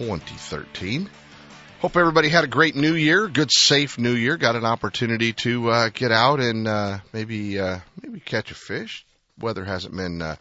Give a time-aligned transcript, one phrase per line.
[0.00, 1.10] 2013.
[1.80, 4.38] Hope everybody had a great new year, good safe new year.
[4.38, 9.04] Got an opportunity to uh, get out and uh, maybe uh, maybe catch a fish.
[9.38, 10.36] Weather hasn't been uh,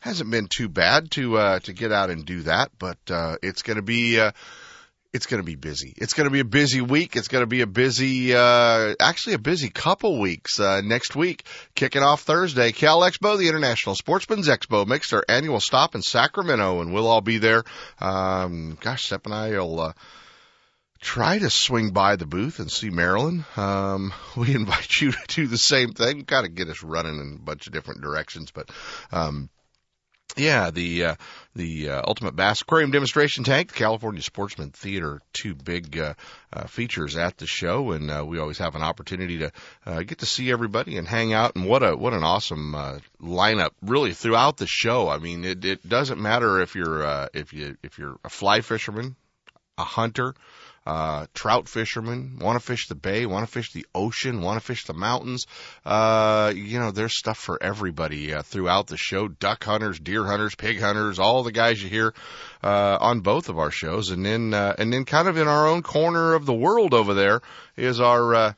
[0.00, 3.60] hasn't been too bad to uh, to get out and do that, but uh, it's
[3.60, 4.32] going to be uh,
[5.12, 5.92] it's going to be busy.
[5.96, 7.16] It's going to be a busy week.
[7.16, 11.44] It's going to be a busy, uh, actually a busy couple weeks, uh, next week.
[11.74, 16.80] Kicking off Thursday, Cal Expo, the International Sportsman's Expo, makes their annual stop in Sacramento,
[16.80, 17.62] and we'll all be there.
[18.00, 19.92] Um, gosh, Step and I will, uh,
[21.00, 23.44] try to swing by the booth and see Marilyn.
[23.56, 26.20] Um, we invite you to do the same thing.
[26.20, 28.70] Got to get us running in a bunch of different directions, but,
[29.10, 29.50] um,
[30.36, 31.14] yeah, the uh,
[31.54, 36.14] the uh, Ultimate Bass Aquarium Demonstration Tank, the California Sportsman Theater, two big uh,
[36.52, 39.52] uh, features at the show, and uh, we always have an opportunity to
[39.84, 41.54] uh, get to see everybody and hang out.
[41.56, 45.08] And what a what an awesome uh, lineup, really throughout the show.
[45.08, 48.62] I mean, it it doesn't matter if you're uh, if you if you're a fly
[48.62, 49.16] fisherman,
[49.76, 50.34] a hunter,
[50.84, 54.66] uh, trout fishermen want to fish the bay, want to fish the ocean, want to
[54.66, 55.46] fish the mountains.
[55.84, 59.28] Uh, you know, there's stuff for everybody uh, throughout the show.
[59.28, 62.14] Duck hunters, deer hunters, pig hunters, all the guys you hear
[62.62, 65.68] uh, on both of our shows, and then uh, and then kind of in our
[65.68, 67.40] own corner of the world over there
[67.76, 68.52] is our uh,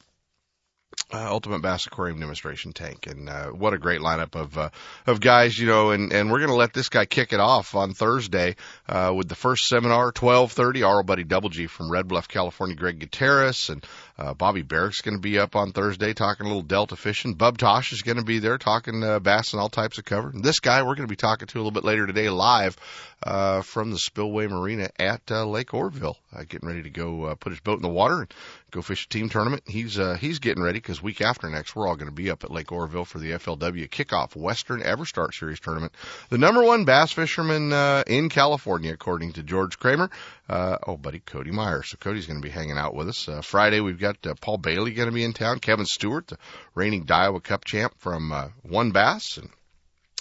[1.14, 4.70] uh, Ultimate Bass Aquarium Demonstration Tank, and uh, what a great lineup of uh,
[5.06, 5.90] of guys, you know.
[5.90, 8.56] And and we're going to let this guy kick it off on Thursday
[8.88, 10.82] uh, with the first seminar, twelve thirty.
[10.82, 13.86] Our buddy Double G from Red Bluff, California, Greg Gutierrez, and
[14.18, 17.34] uh, Bobby Barrack's going to be up on Thursday talking a little Delta fishing.
[17.34, 20.30] Bub Tosh is going to be there talking uh, bass and all types of cover.
[20.30, 22.76] And this guy we're going to be talking to a little bit later today live
[23.24, 27.34] uh, from the Spillway Marina at uh, Lake Oroville, uh, getting ready to go uh,
[27.34, 28.34] put his boat in the water and
[28.70, 29.62] go fish a team tournament.
[29.66, 32.44] He's uh, he's getting ready because week after next we're all going to be up
[32.44, 35.92] at Lake Oroville for the FLW kickoff Western EverStart Series tournament.
[36.28, 40.10] The number one bass fisherman uh, in California, according to George Kramer.
[40.48, 41.82] Uh, oh, buddy, Cody Meyer.
[41.82, 43.28] So Cody's going to be hanging out with us.
[43.28, 45.60] Uh, Friday we've got uh, Paul Bailey going to be in town.
[45.60, 46.36] Kevin Stewart, the
[46.74, 49.48] reigning Daiwa Cup champ from uh, WON Bass, and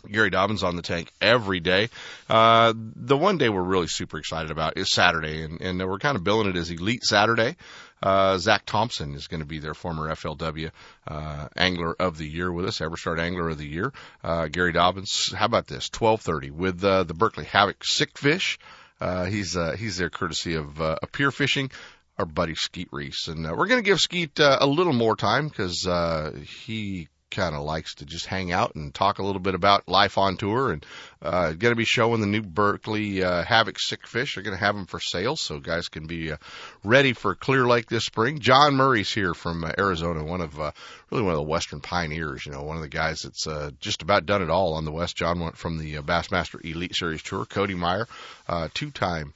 [0.10, 1.90] Gary Dobyns on the tank every day.
[2.30, 6.16] Uh, the one day we're really super excited about is Saturday, and, and we're kind
[6.16, 7.56] of billing it as Elite Saturday.
[8.02, 10.72] Uh, Zach Thompson is going to be their former FLW
[11.08, 13.94] uh, Angler of the Year with us, EverStart Angler of the Year.
[14.24, 15.90] Uh, Gary Dobyns, how about this?
[15.90, 18.60] 12:30 with uh, the Berkley Havoc Sick Fish.
[19.00, 21.72] Uh, he's uh, he's there courtesy of uh, Appear Fishing
[22.18, 23.28] our buddy Skeet Reese.
[23.28, 26.32] And uh, we're going to give Skeet uh, a little more time because uh,
[26.66, 30.18] he kind of likes to just hang out and talk a little bit about life
[30.18, 30.86] on tour and
[31.22, 34.36] uh, going to be showing the new Berkley uh, Havoc Sick Fish.
[34.36, 36.38] They're going to have them for sale, so guys can be uh,
[36.84, 38.40] ready for Clear Lake this spring.
[38.40, 40.72] John Murray's here from uh, Arizona, one of uh,
[41.12, 42.46] really one of the Western pioneers.
[42.46, 44.92] You know, one of the guys that's uh, just about done it all on the
[44.92, 45.16] West.
[45.16, 47.46] John went from the uh, Bassmaster Elite Series Tour.
[47.46, 48.08] Cody Meyer,
[48.48, 49.34] uh, two-time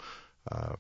[0.52, 0.76] uh,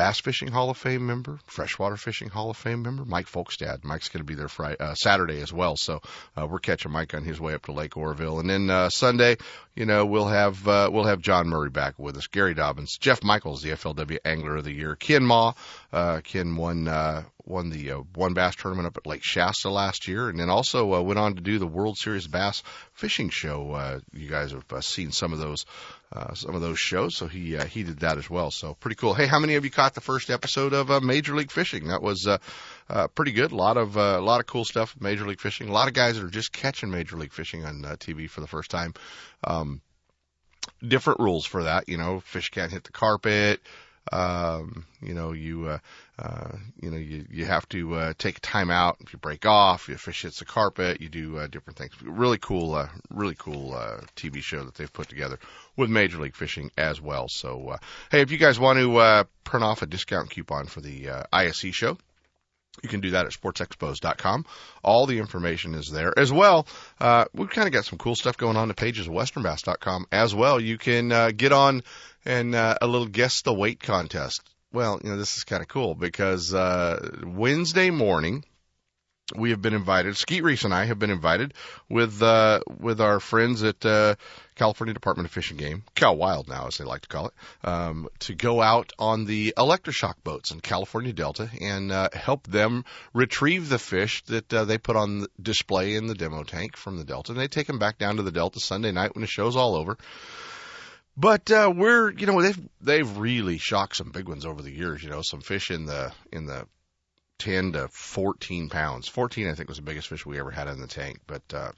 [0.00, 3.84] Bass Fishing Hall of Fame member, Freshwater Fishing Hall of Fame member, Mike Folkestad.
[3.84, 5.76] Mike's going to be there Friday, uh, Saturday as well.
[5.76, 6.00] So
[6.38, 9.36] uh, we're catching Mike on his way up to Lake Oroville, and then uh, Sunday,
[9.74, 13.22] you know, we'll have uh, we'll have John Murray back with us, Gary Dobyns, Jeff
[13.22, 15.52] Michels, the FLW Angler of the Year, Ken Mah.
[15.92, 20.08] Uh, Ken won uh, won the uh, one bass tournament up at Lake Shasta last
[20.08, 22.62] year, and then also uh, went on to do the World Series Bass
[22.94, 23.72] Fishing Show.
[23.72, 25.66] Uh, you guys have uh, seen some of those
[26.12, 28.50] uh, some of those shows, so he uh, he did that as well.
[28.50, 29.14] So pretty cool.
[29.14, 31.86] Hey, how many of you caught the first episode of uh, Major League Fishing?
[31.88, 32.38] That was uh,
[32.88, 33.52] uh, pretty good.
[33.52, 34.96] A lot of uh, a lot of cool stuff.
[34.98, 35.68] Major League Fishing.
[35.68, 38.40] A lot of guys that are just catching Major League Fishing on uh, TV for
[38.40, 38.94] the first time.
[39.44, 39.82] Um,
[40.86, 41.88] different rules for that.
[41.88, 43.60] You know, fish can't hit the carpet.
[44.12, 45.78] Um, you know, you, uh,
[46.20, 48.98] uh, you know, you, you have to, uh, take time out.
[49.00, 51.92] If you break off, your fish hits the carpet, you do, uh, different things.
[52.02, 55.38] Really cool, uh, really cool, uh, TV show that they've put together
[55.76, 57.28] with Major League Fishing as well.
[57.28, 57.78] So, uh,
[58.10, 61.22] hey, if you guys want to, uh, print off a discount coupon for the, uh,
[61.32, 61.96] ISE show,
[62.82, 64.44] you can do that at sportsexpos.com.
[64.82, 66.66] All the information is there as well.
[67.00, 70.34] Uh, we've kind of got some cool stuff going on the pages of westernbass.com as
[70.34, 70.60] well.
[70.60, 71.82] You can uh, get on
[72.24, 74.42] and uh, a little guess the weight contest.
[74.72, 78.44] Well, you know, this is kind of cool because uh, Wednesday morning
[79.34, 80.16] we have been invited.
[80.16, 81.54] Skeet Reese and I have been invited
[81.88, 84.14] with uh, with our friends at uh,
[84.54, 87.34] California Department of Fish and Game, Cal Wild now, as they like to call it,
[87.64, 92.84] um, to go out on the electroshock boats in California Delta and uh, help them
[93.12, 97.04] retrieve the fish that uh, they put on display in the demo tank from the
[97.04, 97.32] Delta.
[97.32, 99.74] And they take them back down to the Delta Sunday night when the show's all
[99.74, 99.96] over.
[101.16, 105.02] But uh, we're, you know, they've they've really shocked some big ones over the years.
[105.02, 106.66] You know, some fish in the in the
[107.38, 109.08] 10 to 14 pounds.
[109.08, 111.20] 14, I think, was the biggest fish we ever had in the tank.
[111.26, 111.72] But uh,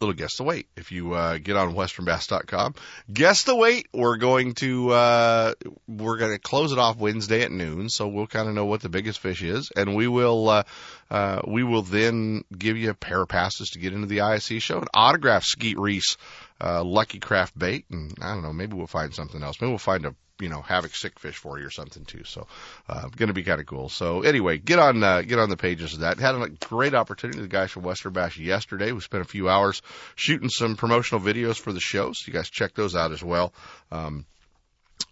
[0.00, 0.68] little guess the weight.
[0.76, 2.74] If you uh, get on westernbass.com,
[3.12, 3.88] guess the weight.
[3.92, 5.54] We're going to uh,
[5.86, 8.80] we're going to close it off Wednesday at noon, so we'll kind of know what
[8.80, 10.62] the biggest fish is, and we will uh,
[11.10, 14.62] uh, we will then give you a pair of passes to get into the ISE
[14.62, 16.16] show and autograph Skeet Reese
[16.60, 19.60] uh, Lucky Craft bait, and I don't know, maybe we'll find something else.
[19.60, 22.24] Maybe we'll find a you know havoc stick fish for you or something too.
[22.24, 22.46] So
[22.88, 23.88] uh, going to be kind of cool.
[23.88, 26.18] So anyway, get on uh, get on the pages of that.
[26.18, 27.40] Had a great opportunity.
[27.40, 28.92] The guys from Western Bass yesterday.
[28.92, 29.82] We spent a few hours
[30.14, 32.12] shooting some promotional videos for the show.
[32.12, 33.52] So you guys check those out as well.
[33.90, 34.26] Um,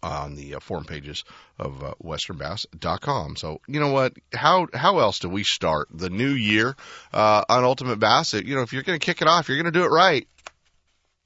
[0.03, 1.25] on the uh, forum pages
[1.59, 3.37] of uh, westernbass.com.
[3.37, 4.15] So, you know what?
[4.33, 6.75] How how else do we start the new year
[7.13, 8.33] uh, on Ultimate Bass?
[8.33, 10.27] You know, if you're going to kick it off, you're going to do it right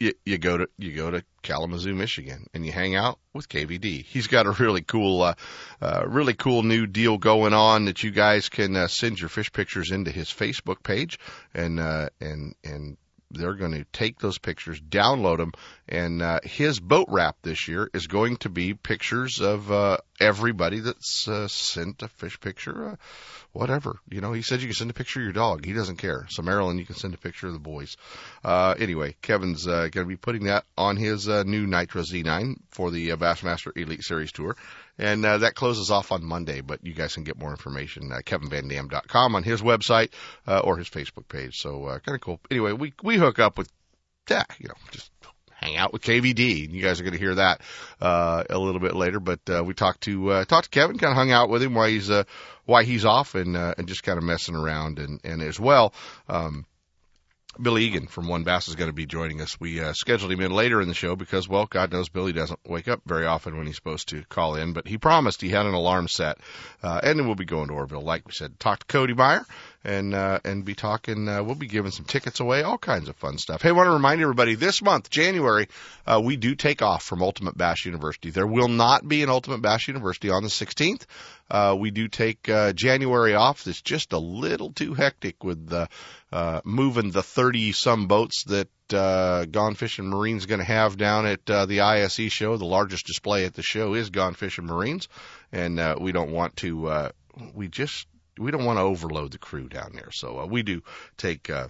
[0.01, 4.05] you, you go to you go to Kalamazoo, Michigan, and you hang out with KVD.
[4.05, 5.35] He's got a really cool, uh,
[5.81, 9.53] uh, really cool new deal going on that you guys can uh, send your fish
[9.53, 11.19] pictures into his Facebook page,
[11.55, 12.97] and uh, and and
[13.31, 15.53] they're going to take those pictures, download them,
[15.89, 20.81] and uh, his boat wrap this year is going to be pictures of uh, everybody
[20.81, 22.97] that's uh, sent a fish picture, uh,
[23.53, 23.99] whatever.
[24.11, 25.65] You know, he said you can send a picture of your dog.
[25.65, 26.27] He doesn't care.
[26.31, 27.97] So Marilyn, you can send a picture of the boys.
[28.43, 32.57] Uh, anyway, Kevin's uh, going to be putting that on his uh, new Nitro Z9
[32.71, 34.57] for the uh, Bassmaster Elite Series Tour.
[34.99, 38.25] And uh, that closes off on Monday, but you guys can get more information at
[38.25, 40.11] kevinvandam.com on his website
[40.47, 41.59] uh, or his Facebook page.
[41.59, 42.41] So uh, kind of cool.
[42.51, 43.71] Anyway, we we hook up with,
[44.29, 45.11] yeah, you know, just
[45.61, 46.71] hang out with KVD.
[46.71, 47.61] You guys are going to hear that
[48.01, 49.21] uh, a little bit later.
[49.21, 51.75] But uh, we talked to uh, talked to Kevin, kind of hung out with him
[51.75, 52.25] while he's uh,
[52.65, 55.93] why he's off and uh, and just kind of messing around and and as well.
[56.29, 56.65] Um,
[57.61, 59.59] Billy Egan from One Bass is going to be joining us.
[59.59, 62.61] We uh, scheduled him in later in the show because, well, God knows Billy doesn't
[62.65, 65.67] wake up very often when he's supposed to call in, but he promised he had
[65.67, 66.39] an alarm set.
[66.83, 69.45] Uh, and then we'll be going to Oroville, like we said, talk to Cody Meyer
[69.85, 71.29] and uh, and be talking.
[71.29, 73.63] Uh, we'll be giving some tickets away, all kinds of fun stuff.
[73.63, 75.69] Hey, I want to remind everybody this month, January,
[76.07, 78.31] uh, we do take off from Ultimate Bass University.
[78.31, 81.07] There will not be an Ultimate Bass University on the 16th.
[81.51, 83.67] Uh, we do take uh, January off.
[83.67, 85.87] It's just a little too hectic with uh,
[86.33, 91.27] uh, moving the 30 some boats that uh, Gone Fishing Marine's going to have down
[91.27, 92.57] at uh, the ISE show.
[92.57, 95.09] The largest display at the show is Gone Fishing Marines,
[95.53, 96.89] and uh, we don't want to.
[96.89, 97.11] Uh,
[97.55, 98.07] we just
[98.39, 100.11] we don't want to overload the crew down there.
[100.13, 100.83] So uh, we do
[101.17, 101.69] take uh,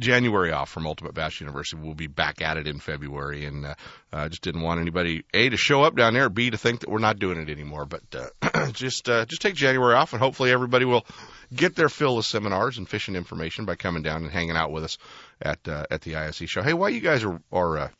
[0.00, 1.80] January off from Ultimate Bass University.
[1.80, 3.74] We'll be back at it in February, and uh,
[4.12, 6.90] uh, just didn't want anybody a to show up down there, b to think that
[6.90, 7.86] we're not doing it anymore.
[7.86, 11.06] But uh, just just take January off, and hopefully everybody will
[11.54, 14.84] get their fill of seminars and fishing information by coming down and hanging out with
[14.84, 14.98] us
[15.40, 16.62] at at the ISE show.
[16.62, 17.92] Hey, while you guys are are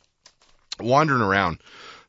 [0.80, 1.58] wandering around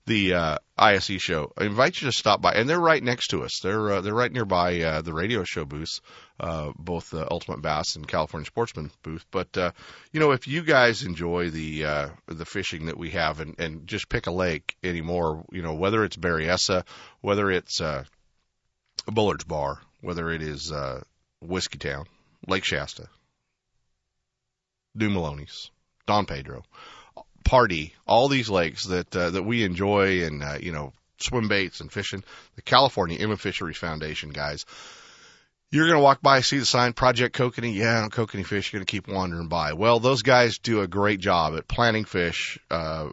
[0.08, 1.52] the uh, ISE show.
[1.58, 3.60] I invite you to stop by, and they're right next to us.
[3.62, 6.02] They're uh, they're right nearby uh, the radio show booths,
[6.40, 9.26] uh, both the Ultimate Bass and California Sportsman booth.
[9.32, 9.72] But uh,
[10.14, 13.86] you know, if you guys enjoy the uh, the fishing that we have, and, and
[13.86, 16.86] just pick a lake anymore, you know, whether it's Berryessa,
[17.20, 18.06] whether it's uh,
[19.08, 21.02] Bullard's Bar, whether it is uh,
[21.42, 22.06] Whiskey Town,
[22.48, 23.10] Lake Shasta,
[24.96, 25.70] New Melones,
[26.06, 26.64] Don Pedro
[27.44, 31.82] Pardee, all these lakes that uh, that we enjoy, and uh, you know, swim baits
[31.82, 32.24] and fishing.
[32.56, 34.66] The California Inland Fisheries Foundation guys.
[35.70, 37.76] You're going to walk by, see the sign, Project Kokanee.
[37.76, 38.72] Yeah, kokanee fish.
[38.72, 39.74] You're going to keep wandering by.
[39.74, 43.10] Well, those guys do a great job at planting fish, uh,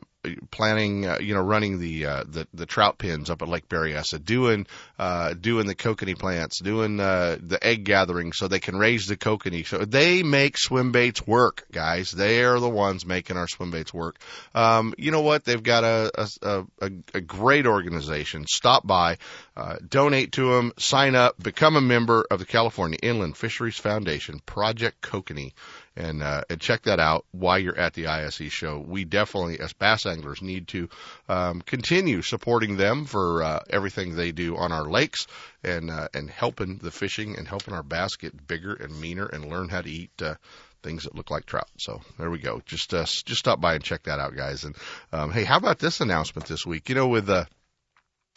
[0.50, 4.23] planning, uh, you know, running the, uh, the the trout pens up at Lake Berryessa,
[4.25, 4.66] doing
[4.99, 9.16] uh, doing the kokanee plants, doing uh, the egg gathering so they can raise the
[9.16, 9.66] kokanee.
[9.66, 12.11] So they make swim baits work, guys.
[12.11, 14.16] They are the ones making our swim baits work.
[14.54, 15.45] Um, you know what?
[15.45, 18.47] They've got a a, a, a great organization.
[18.47, 19.19] Stop by,
[19.57, 24.40] uh, donate to them, sign up, become a member of the California Inland Fisheries Foundation,
[24.47, 25.52] Project Kokanee
[25.96, 28.78] and uh, and check that out while you're at the ISE show.
[28.78, 30.88] We definitely, as bass anglers, need to
[31.28, 35.26] um, continue supporting them for uh, everything they do on our lakes
[35.62, 39.48] and uh, and helping the fishing and helping our bass get bigger and meaner and
[39.48, 40.10] learn how to eat.
[40.20, 40.34] Uh,
[40.82, 41.70] things that look like trout.
[41.78, 42.60] So there we go.
[42.66, 44.64] Just uh, just stop by and check that out, guys.
[44.64, 44.76] And
[45.12, 46.90] um, hey, how about this announcement this week?
[46.90, 47.46] You know, with uh,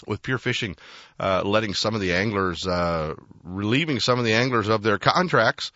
[0.06, 0.76] with Pure Fishing
[1.20, 5.72] uh, letting some of the anglers, uh, relieving some of the anglers of their contracts.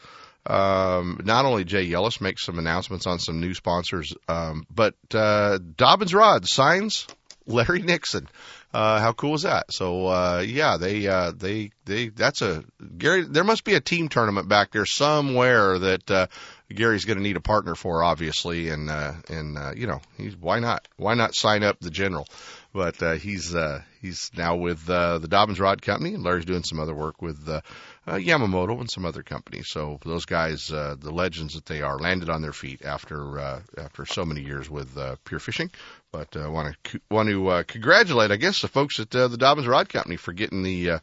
[0.46, 5.60] Um, not only Jay Yelas makes some announcements on some new sponsors, um, but uh,
[5.60, 7.08] Dobyns Rod signs
[7.46, 8.28] Larry Nixon.
[8.74, 9.72] Uh, how cool is that?
[9.72, 12.64] So uh, yeah, they uh, they they that's a
[12.98, 13.24] Gary.
[13.24, 16.28] There must be a team tournament back there somewhere that uh,
[16.74, 20.38] Gary's going to need a partner for, obviously, and uh, and uh, you know he's
[20.38, 22.28] why not why not sign up the general?
[22.74, 26.64] But uh, he's uh, he's now with uh, the Dobyns Rod Company, and Larry's doing
[26.64, 27.62] some other work with uh,
[28.08, 29.68] uh, Yamamoto and some other companies.
[29.70, 33.62] So those guys, uh, the legends that they are, landed on their feet after uh,
[33.78, 35.72] after so many years with uh, Pure Fishing.
[36.12, 39.28] But I uh, want to want to uh, congratulate, I guess, the folks at uh,
[39.28, 41.00] the Dobyns Rod Company for getting the uh,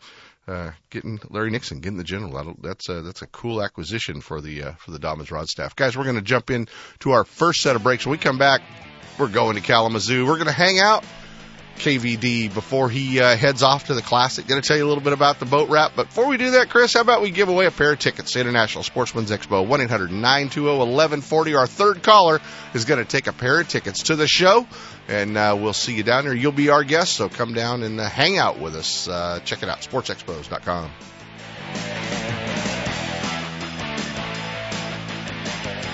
[0.48, 2.56] uh, getting Larry Nixon, getting the general.
[2.60, 5.76] That's a, that's a cool acquisition for the uh, for the Dobyns Rod staff.
[5.76, 6.68] Guys, we're going to jump in
[7.00, 8.06] to our first set of breaks.
[8.06, 8.62] When we come back,
[9.18, 10.26] we're going to Kalamazoo.
[10.26, 11.04] We're going to hang out
[11.78, 14.46] KVD before he uh, heads off to the Classic.
[14.46, 15.92] Going to tell you a little bit about the boat wrap.
[15.96, 18.32] But before we do that, Chris, how about we give away a pair of tickets
[18.32, 19.66] to International Sportsman's Expo?
[19.66, 21.54] 1 800 920 1140.
[21.54, 22.40] Our third caller
[22.74, 24.66] is going to take a pair of tickets to the show,
[25.08, 26.34] and uh, we'll see you down there.
[26.34, 29.08] You'll be our guest, so come down and uh, hang out with us.
[29.08, 30.90] Uh, check it out, sportsexpos.com.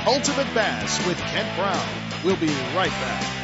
[0.06, 1.88] Ultimate Bass with Kent Brown.
[2.24, 3.43] We'll be right back.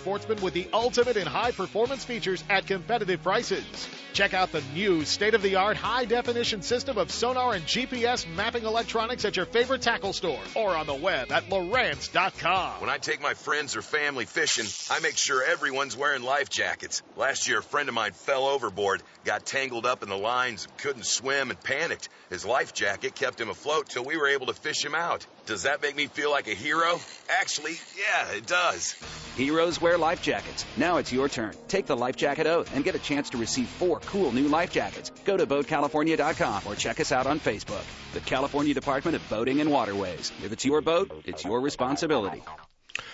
[0.00, 3.88] sportsmen with the ultimate in high performance features at competitive prices.
[4.14, 8.26] Check out the new state of the art high definition system of sonar and GPS
[8.34, 12.80] mapping electronics at your favorite tackle store or on the web at Lowrance.com.
[12.80, 17.02] When I take my friends or family fishing, I make sure everyone's wearing life jackets.
[17.16, 21.04] Last year, a friend of mine fell overboard, got tangled up in the lines, couldn't
[21.04, 22.08] swim, and panicked.
[22.30, 25.26] His life jacket kept him afloat till we were able to fish him out.
[25.50, 27.00] Does that make me feel like a hero?
[27.28, 28.94] Actually, yeah, it does.
[29.36, 30.64] Heroes wear life jackets.
[30.76, 31.54] Now it's your turn.
[31.66, 34.70] Take the life jacket oath and get a chance to receive four cool new life
[34.70, 35.10] jackets.
[35.24, 37.82] Go to BoatCalifornia.com or check us out on Facebook.
[38.12, 40.30] The California Department of Boating and Waterways.
[40.44, 42.44] If it's your boat, it's your responsibility.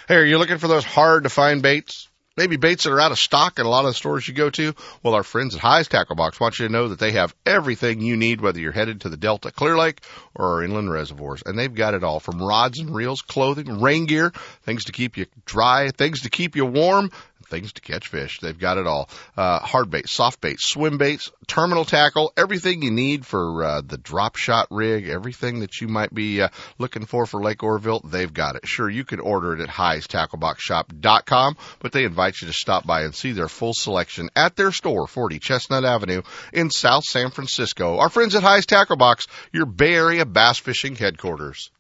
[0.07, 2.07] Hey, are you looking for those hard to find baits?
[2.37, 4.51] Maybe baits that are out of stock in a lot of the stores you go
[4.51, 4.75] to.
[5.03, 8.03] Well, our friends at Hi's Tackle Box want you to know that they have everything
[8.03, 10.03] you need, whether you're headed to the Delta Clear Lake
[10.35, 11.43] or our inland reservoirs.
[11.47, 14.33] And they've got it all from rods and reels, clothing, rain gear,
[14.65, 17.11] things to keep you dry, things to keep you warm,
[17.49, 18.41] things to catch fish.
[18.41, 19.09] They've got it all.
[19.37, 23.99] Uh, hard bait, soft bait, swim baits, terminal tackle, everything you need for uh, the
[23.99, 26.49] drop shot rig, everything that you might be uh,
[26.79, 28.67] looking for for Lake Oroville, they've got it.
[28.67, 33.15] Sure, you can order it at highstackleboxshop.com, but they invite you to stop by and
[33.15, 36.23] see their full selection at their store, 40 Chestnut Avenue
[36.53, 37.99] in South San Francisco.
[37.99, 41.71] Our friends at Hi's Tackle Box, your Bay Area bass fishing headquarters.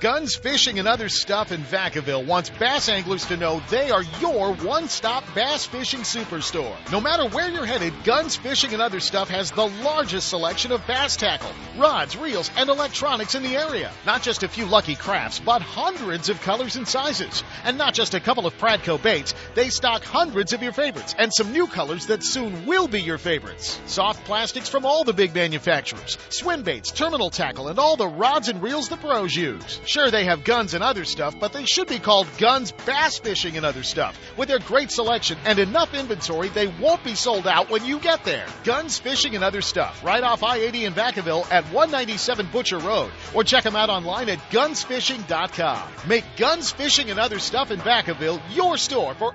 [0.00, 4.54] Guns Fishing and Other Stuff in Vacaville wants bass anglers to know they are your
[4.54, 6.74] one-stop bass fishing superstore.
[6.90, 10.86] No matter where you're headed, Guns Fishing and Other Stuff has the largest selection of
[10.86, 13.92] bass tackle, rods, reels, and electronics in the area.
[14.06, 17.44] Not just a few lucky crafts, but hundreds of colors and sizes.
[17.64, 21.32] And not just a couple of Pradco baits, they stock hundreds of your favorites and
[21.32, 23.80] some new colors that soon will be your favorites.
[23.86, 28.48] Soft plastics from all the big manufacturers, swim baits, terminal tackle, and all the rods
[28.48, 29.80] and reels the pros use.
[29.86, 33.56] Sure, they have guns and other stuff, but they should be called Guns Bass Fishing
[33.56, 34.18] and Other Stuff.
[34.36, 38.24] With their great selection and enough inventory, they won't be sold out when you get
[38.24, 38.46] there.
[38.64, 43.10] Guns Fishing and Other Stuff, right off I-80 in Vacaville at 197 Butcher Road.
[43.34, 45.88] Or check them out online at gunsfishing.com.
[46.06, 49.34] Make Guns Fishing and Other Stuff in Vacaville your store for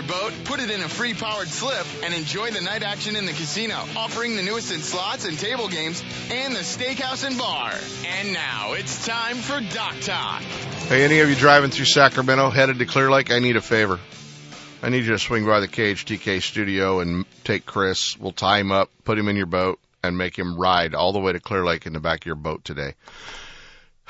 [0.01, 3.33] boat, put it in a free powered slip, and enjoy the night action in the
[3.33, 7.73] casino, offering the newest in slots and table games, and the steakhouse and bar.
[8.05, 10.41] And now it's time for Dock Talk.
[10.41, 13.99] Hey, any of you driving through Sacramento headed to Clear Lake, I need a favor.
[14.83, 18.17] I need you to swing by the KHTK studio and take Chris.
[18.17, 21.19] We'll tie him up, put him in your boat, and make him ride all the
[21.19, 22.95] way to Clear Lake in the back of your boat today.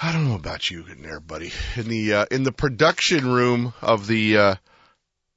[0.02, 1.52] I don't know about you in there, buddy.
[1.76, 4.56] In the uh, in the production room of the uh,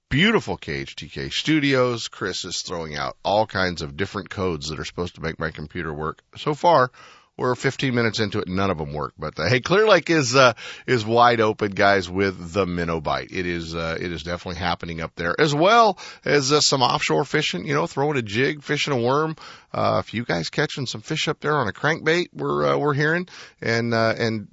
[0.09, 5.17] beautiful KHTK studios, Chris is throwing out all kinds of different codes that are supposed
[5.17, 6.23] to make my computer work.
[6.37, 6.91] So far,
[7.37, 9.15] we're 15 minutes into it, none of them work.
[9.19, 10.53] But uh, hey, Clear Lake is uh,
[10.87, 13.33] is wide open, guys, with the minnow bite.
[13.33, 17.25] It is uh, it is definitely happening up there, as well as uh, some offshore
[17.25, 17.67] fishing.
[17.67, 19.37] You know, throwing a jig, fishing a worm.
[19.73, 22.95] Uh, if you guys catching some fish up there on a crankbait, we're uh, we're
[22.95, 23.27] hearing,
[23.61, 24.47] and uh, and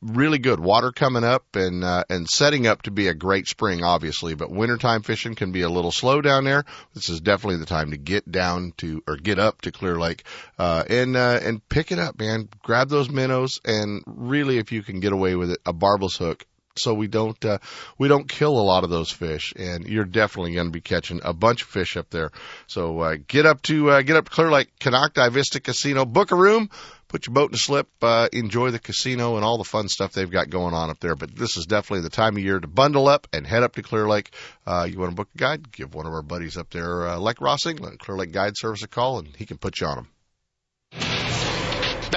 [0.00, 3.82] really good water coming up and uh, and setting up to be a great spring,
[3.82, 4.34] obviously.
[4.34, 6.64] But wintertime fishing can be a little slow down there.
[6.94, 10.24] This is definitely the time to get down to or get up to Clear Lake
[10.58, 12.48] uh, and uh, and pick it up, man.
[12.62, 16.46] Grab those minnows and really, if you can get away with it, a barbless hook.
[16.76, 17.58] So we don't uh,
[17.98, 21.20] we don't kill a lot of those fish, and you're definitely going to be catching
[21.24, 22.30] a bunch of fish up there.
[22.68, 26.30] So uh, get up to uh, get up to Clear Lake Konocti Vista Casino, book
[26.30, 26.70] a room
[27.08, 30.12] put your boat in a slip, uh, enjoy the casino and all the fun stuff
[30.12, 31.16] they've got going on up there.
[31.16, 33.82] But this is definitely the time of year to bundle up and head up to
[33.82, 34.32] Clear Lake.
[34.66, 35.72] Uh, you want to book a guide?
[35.72, 38.82] Give one of our buddies up there, uh, like Ross England, Clear Lake Guide Service
[38.82, 40.08] a call, and he can put you on them.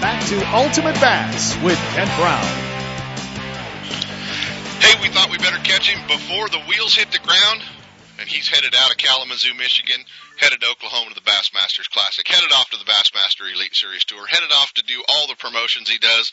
[0.00, 2.48] back to Ultimate Bass with Kent Brown.
[4.80, 7.60] Hey, we thought we better catch him before the wheels hit the ground,
[8.16, 10.00] and he's headed out of Kalamazoo, Michigan,
[10.40, 14.24] headed to Oklahoma to the Bassmasters Classic, headed off to the Bassmaster Elite Series Tour,
[14.24, 16.32] headed off to do all the promotions he does.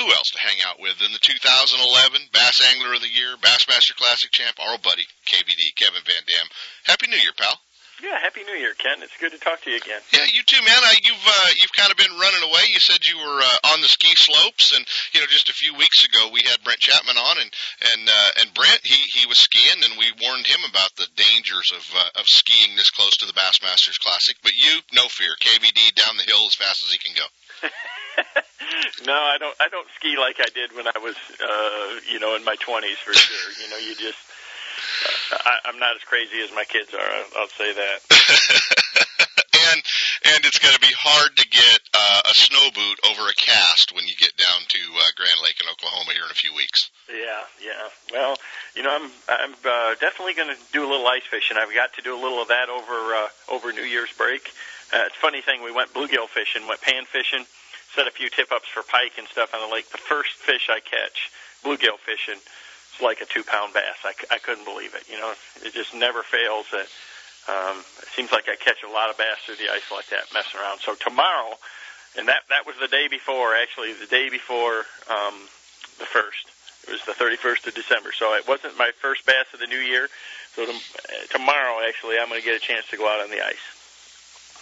[0.00, 3.92] Who else to hang out with in the 2011 Bass Angler of the Year, Bassmaster
[3.92, 6.46] Classic champ, our old buddy, KVD, Kevin Van Dam.
[6.84, 7.60] Happy New Year, pal.
[8.02, 8.98] Yeah, happy New Year, Ken.
[8.98, 10.02] It's good to talk to you again.
[10.10, 10.82] Yeah, you too, man.
[10.82, 12.66] Uh, you've uh, you've kind of been running away.
[12.74, 14.82] You said you were uh, on the ski slopes, and
[15.14, 17.50] you know, just a few weeks ago we had Brent Chapman on, and
[17.94, 21.70] and uh, and Brent he he was skiing, and we warned him about the dangers
[21.70, 24.34] of uh, of skiing this close to the Bassmasters Classic.
[24.42, 27.26] But you, no fear, KVD down the hill as fast as he can go.
[29.06, 29.54] no, I don't.
[29.62, 32.98] I don't ski like I did when I was, uh, you know, in my twenties
[32.98, 33.46] for sure.
[33.62, 34.18] You know, you just.
[35.32, 37.00] I, I'm not as crazy as my kids are.
[37.00, 37.98] I'll, I'll say that.
[39.72, 39.82] and
[40.24, 43.94] and it's going to be hard to get uh, a snow boot over a cast
[43.94, 46.90] when you get down to uh, Grand Lake in Oklahoma here in a few weeks.
[47.08, 47.84] Yeah, yeah.
[48.12, 48.36] Well,
[48.74, 51.56] you know, I'm I'm uh, definitely going to do a little ice fishing.
[51.56, 54.50] I've got to do a little of that over uh, over New Year's break.
[54.92, 55.62] Uh, it's a funny thing.
[55.62, 57.46] We went bluegill fishing, went pan fishing,
[57.94, 59.88] set a few tip ups for pike and stuff on the lake.
[59.90, 61.32] The first fish I catch,
[61.64, 62.40] bluegill fishing,
[62.92, 63.96] it's like a two pound bass.
[64.04, 65.08] I, I couldn't believe it.
[65.08, 65.32] You know,
[65.64, 66.66] it just never fails.
[66.72, 66.86] That
[67.48, 70.28] um, it seems like I catch a lot of bass through the ice like that,
[70.34, 70.80] messing around.
[70.80, 71.56] So tomorrow,
[72.18, 75.48] and that that was the day before, actually, the day before um,
[75.98, 76.52] the first.
[76.82, 79.78] It was the 31st of December, so it wasn't my first bass of the new
[79.78, 80.08] year.
[80.56, 80.74] So to,
[81.30, 83.62] tomorrow, actually, I'm going to get a chance to go out on the ice,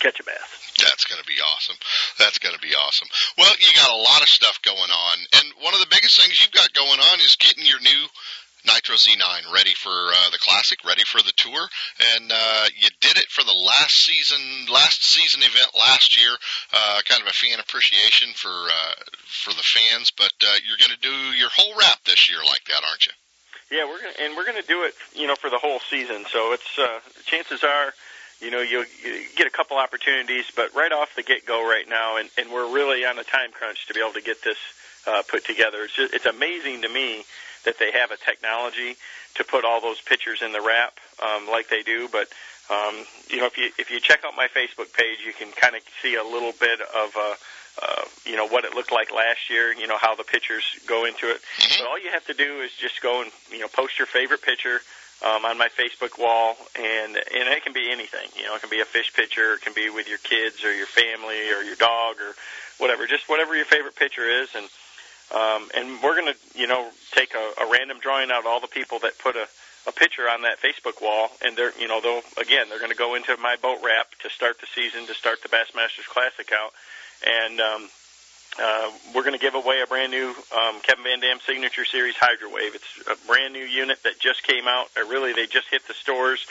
[0.00, 0.48] catch a bass.
[0.80, 1.76] That's going to be awesome.
[2.18, 3.08] That's going to be awesome.
[3.36, 6.40] Well, you got a lot of stuff going on, and one of the biggest things
[6.40, 8.02] you've got going on is getting your new
[8.66, 11.68] Nitro Z9 ready for uh, the classic, ready for the tour,
[12.16, 14.40] and uh, you did it for the last season,
[14.72, 16.32] last season event last year.
[16.72, 18.94] Uh, kind of a fan appreciation for uh,
[19.44, 22.64] for the fans, but uh, you're going to do your whole wrap this year like
[22.68, 23.12] that, aren't you?
[23.70, 26.26] Yeah, we're gonna, and we're going to do it, you know, for the whole season.
[26.30, 27.94] So it's uh, chances are,
[28.40, 31.88] you know, you'll you get a couple opportunities, but right off the get go right
[31.88, 34.59] now, and, and we're really on a time crunch to be able to get this
[35.07, 35.85] uh, put together.
[35.85, 37.24] It's just, it's amazing to me
[37.64, 38.96] that they have a technology
[39.35, 42.09] to put all those pictures in the wrap um, like they do.
[42.11, 42.29] But
[42.70, 45.74] um, you know, if you if you check out my Facebook page, you can kind
[45.74, 47.35] of see a little bit of uh,
[47.83, 49.72] uh, you know what it looked like last year.
[49.72, 51.40] You know how the pictures go into it.
[51.79, 54.42] But all you have to do is just go and you know post your favorite
[54.42, 54.81] picture.
[55.20, 58.30] Um, on my Facebook wall, and and it can be anything.
[58.38, 60.72] You know, it can be a fish picture, it can be with your kids or
[60.72, 62.33] your family or your dog or
[62.78, 63.06] whatever.
[63.06, 64.64] Just whatever your favorite picture is, and
[65.30, 68.66] um, and we're to, you know, take a, a random drawing out of all the
[68.66, 69.46] people that put a,
[69.87, 72.96] a picture on that Facebook wall, and they're, you know, they'll again, they're going to
[72.96, 76.72] go into my boat wrap to start the season, to start the Bassmasters Classic out,
[77.26, 77.88] and um,
[78.58, 82.16] uh, we're going to give away a brand new um, Kevin Van Dam Signature Series
[82.16, 82.74] Hydro Wave.
[82.74, 84.86] It's a brand new unit that just came out.
[84.96, 86.46] Or really, they just hit the stores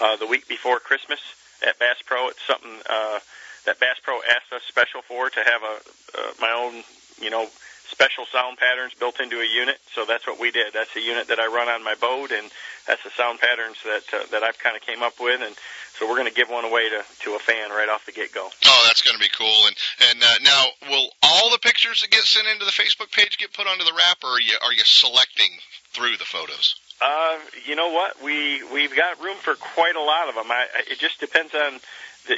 [0.00, 1.20] uh, the week before Christmas
[1.66, 2.28] at Bass Pro.
[2.28, 3.20] It's something uh,
[3.66, 5.78] that Bass Pro asked us special for to have a
[6.18, 6.82] uh, my own,
[7.20, 7.48] you know,
[7.94, 9.78] special sound patterns built into a unit.
[9.94, 10.74] So that's what we did.
[10.74, 12.50] That's a unit that I run on my boat, and
[12.86, 15.54] that's the sound patterns that uh, that I've kind of came up with, and
[15.94, 18.34] so we're going to give one away to to a fan right off the get
[18.34, 18.50] go.
[18.50, 19.58] Oh, that's going to be cool.
[19.70, 19.76] And
[20.10, 23.54] and uh, now, will all the pictures that get sent into the Facebook page get
[23.54, 25.54] put onto the wrap, or are you are you selecting
[25.94, 26.74] through the photos?
[27.00, 28.18] Uh, you know what?
[28.22, 30.50] We we've got room for quite a lot of them.
[30.50, 31.78] I, it just depends on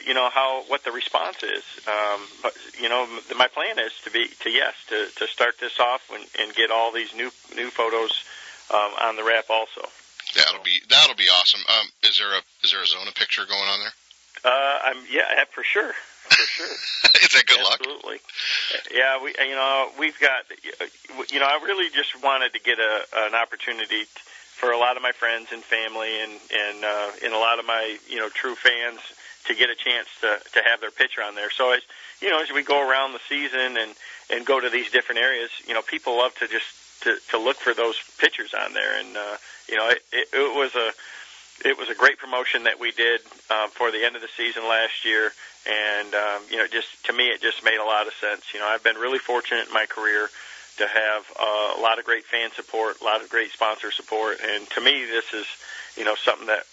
[0.07, 1.65] you know how what the response is.
[1.87, 5.79] Um, but you know, my plan is to be to yes to to start this
[5.81, 8.25] off and, and get all these new new photos
[8.73, 9.83] um, on the wrap also.
[10.35, 11.61] That'll be that'll be awesome.
[11.69, 13.95] Um, is there a is there a Zona picture going on there?
[14.45, 16.67] Uh, I'm yeah, for sure, for sure.
[17.23, 17.81] is that good luck?
[17.81, 18.19] Absolutely.
[18.93, 20.45] Yeah, we you know we've got
[21.31, 24.05] you know I really just wanted to get a an opportunity
[24.57, 27.67] for a lot of my friends and family and and uh, and a lot of
[27.67, 29.01] my you know true fans
[29.47, 31.51] to get a chance to to have their picture on there.
[31.51, 31.83] So as
[32.21, 33.95] you know, as we go around the season and
[34.31, 36.67] and go to these different areas, you know, people love to just
[37.03, 39.37] to to look for those pictures on there, and uh,
[39.69, 40.93] you know, it, it, it was a
[41.65, 44.65] it was a great promotion that we did uh, for the end of the season
[44.69, 45.33] last year,
[45.67, 48.43] and um, you know, just to me, it just made a lot of sense.
[48.53, 50.29] You know, I've been really fortunate in my career
[50.79, 54.39] to have uh, a lot of great fan support, a lot of great sponsor support,
[54.43, 55.47] and to me, this is
[55.97, 56.65] you know something that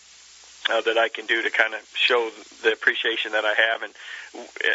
[0.71, 2.29] uh, that I can do to kind of show
[2.63, 3.93] the appreciation that I have, and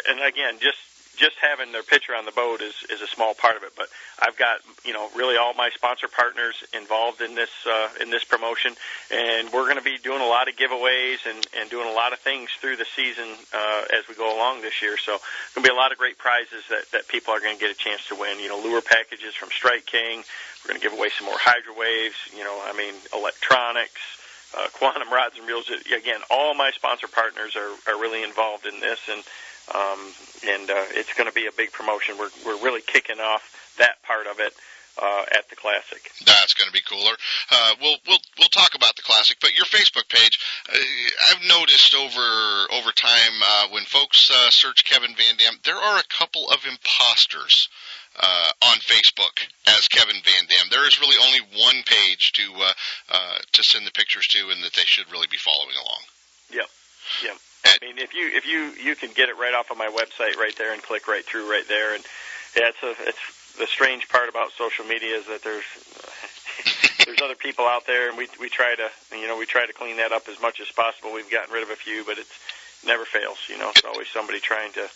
[0.09, 0.77] and again, just
[1.19, 3.73] just having their picture on the boat is is a small part of it.
[3.75, 3.87] But
[4.19, 8.23] I've got you know really all my sponsor partners involved in this uh, in this
[8.23, 8.73] promotion,
[9.11, 12.13] and we're going to be doing a lot of giveaways and and doing a lot
[12.13, 14.97] of things through the season uh, as we go along this year.
[14.97, 15.19] So
[15.53, 17.69] going to be a lot of great prizes that that people are going to get
[17.69, 18.39] a chance to win.
[18.39, 20.23] You know, lure packages from Strike King.
[20.63, 22.15] We're going to give away some more hydro waves.
[22.35, 24.18] You know, I mean electronics.
[24.57, 25.69] Uh, quantum rods and reels.
[25.69, 29.23] Again, all my sponsor partners are, are really involved in this, and
[29.75, 29.99] um,
[30.47, 32.17] and uh, it's going to be a big promotion.
[32.17, 34.53] We're we're really kicking off that part of it
[35.01, 36.11] uh, at the classic.
[36.25, 37.15] That's going to be cooler.
[37.51, 40.77] Uh, we'll we'll we'll talk about the classic, but your Facebook page, uh,
[41.29, 42.27] I've noticed over
[42.73, 46.65] over time uh, when folks uh, search Kevin Van Dam, there are a couple of
[46.65, 47.69] imposters.
[48.21, 49.47] Uh, on Facebook
[49.79, 50.67] as Kevin Van Dam.
[50.69, 52.73] There is really only one page to uh,
[53.07, 56.01] uh, to send the pictures to, and that they should really be following along.
[56.51, 56.67] Yep.
[57.23, 57.37] Yep.
[57.65, 60.35] I mean, if you if you you can get it right off of my website
[60.35, 62.03] right there and click right through right there, and
[62.55, 65.63] yeah, it's a it's the strange part about social media is that there's
[67.05, 69.73] there's other people out there, and we we try to you know we try to
[69.73, 71.13] clean that up as much as possible.
[71.13, 72.31] We've gotten rid of a few, but it's
[72.85, 73.37] never fails.
[73.49, 74.87] You know, it's always somebody trying to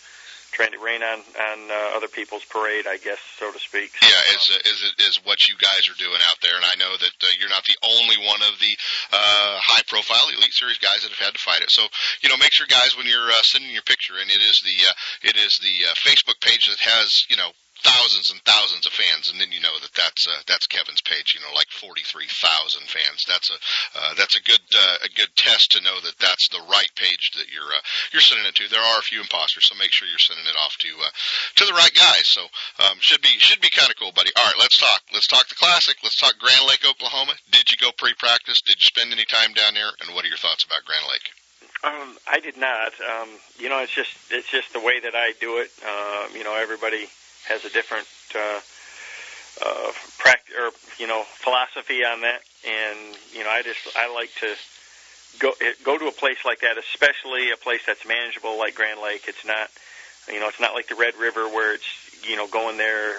[0.54, 3.90] trying to rain on on uh, other people's parade, I guess, so to speak.
[3.98, 6.94] So, yeah, is is is what you guys are doing out there, and I know
[6.94, 8.74] that uh, you're not the only one of the
[9.12, 11.74] uh, high profile Elite Series guys that have had to fight it.
[11.74, 11.82] So
[12.22, 14.78] you know, make sure guys when you're uh, sending your picture, and it is the
[14.86, 14.94] uh,
[15.34, 17.50] it is the uh, Facebook page that has you know
[17.84, 21.36] thousands and thousands of fans, and then you know that that's uh, that's Kevin's page.
[21.36, 23.28] You know, like forty three thousand fans.
[23.28, 23.58] That's a
[23.94, 27.36] uh, that's a good uh, a good test to know that that's the right page
[27.36, 28.66] that you're uh, you're sending it to.
[28.72, 31.12] There are a few imposters, so make sure you're sending it off to uh,
[31.60, 32.26] to the right guys.
[32.32, 32.42] So
[32.88, 34.32] um, should be should be kind of cool, buddy.
[34.34, 35.04] All right, let's talk.
[35.12, 36.00] Let's talk the classic.
[36.02, 37.36] Let's talk Grand Lake, Oklahoma.
[37.52, 38.64] Did you go pre practice?
[38.64, 39.92] Did you spend any time down there?
[40.00, 41.28] And what are your thoughts about Grand Lake?
[41.84, 42.96] Um, I did not.
[42.96, 45.70] Um, you know, it's just it's just the way that I do it.
[45.84, 47.08] Um, you know, everybody
[47.48, 48.60] has a different uh,
[49.64, 54.30] uh, practice or you know philosophy on that, and you know I just I like
[54.40, 54.54] to
[55.38, 55.52] go
[55.84, 59.24] go to a place like that, especially a place that's manageable like Grand Lake.
[59.28, 59.68] It's not
[60.28, 61.86] you know it's not like the Red River where it's
[62.28, 63.18] you know going there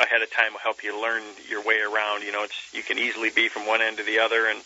[0.00, 2.22] ahead of time will help you learn your way around.
[2.22, 4.60] You know it's you can easily be from one end to the other and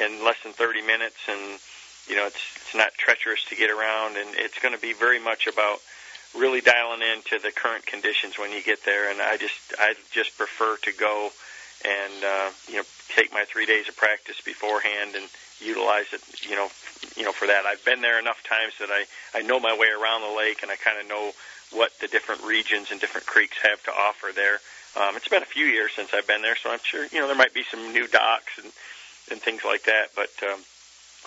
[0.00, 1.58] in less than 30 minutes, and
[2.06, 5.18] you know it's it's not treacherous to get around, and it's going to be very
[5.18, 5.78] much about
[6.36, 9.10] really dialing into the current conditions when you get there.
[9.10, 11.30] And I just I just prefer to go
[11.84, 15.26] and uh, you know take my three days of practice beforehand and
[15.60, 16.22] utilize it.
[16.48, 16.68] You know,
[17.16, 17.66] you know for that.
[17.66, 20.70] I've been there enough times that I I know my way around the lake and
[20.70, 21.32] I kind of know
[21.72, 24.58] what the different regions and different creeks have to offer there.
[24.98, 27.26] Um, it's been a few years since I've been there, so I'm sure you know
[27.26, 28.72] there might be some new docks and
[29.30, 30.10] and things like that.
[30.14, 30.60] But um,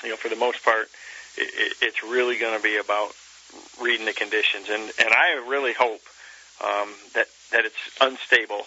[0.04, 0.88] you know, for the most part,
[1.38, 3.14] it, it, it's really going to be about
[3.82, 6.02] reading the conditions, and and I really hope
[6.64, 8.64] um, that that it's unstable,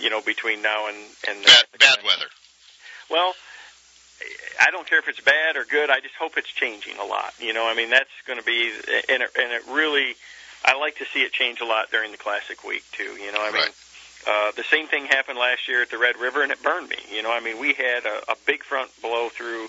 [0.00, 0.96] you know, between now and
[1.28, 2.26] and bad, bad weather.
[3.10, 3.34] Well,
[4.60, 5.90] I don't care if it's bad or good.
[5.90, 7.32] I just hope it's changing a lot.
[7.40, 8.70] You know, I mean, that's going to be,
[9.08, 10.14] and it, and it really,
[10.64, 13.16] I like to see it change a lot during the Classic week too.
[13.16, 13.62] You know, I mean.
[13.62, 13.74] Right.
[14.28, 16.98] Uh, the same thing happened last year at the Red River, and it burned me.
[17.10, 19.68] You know, I mean, we had a, a big front blow through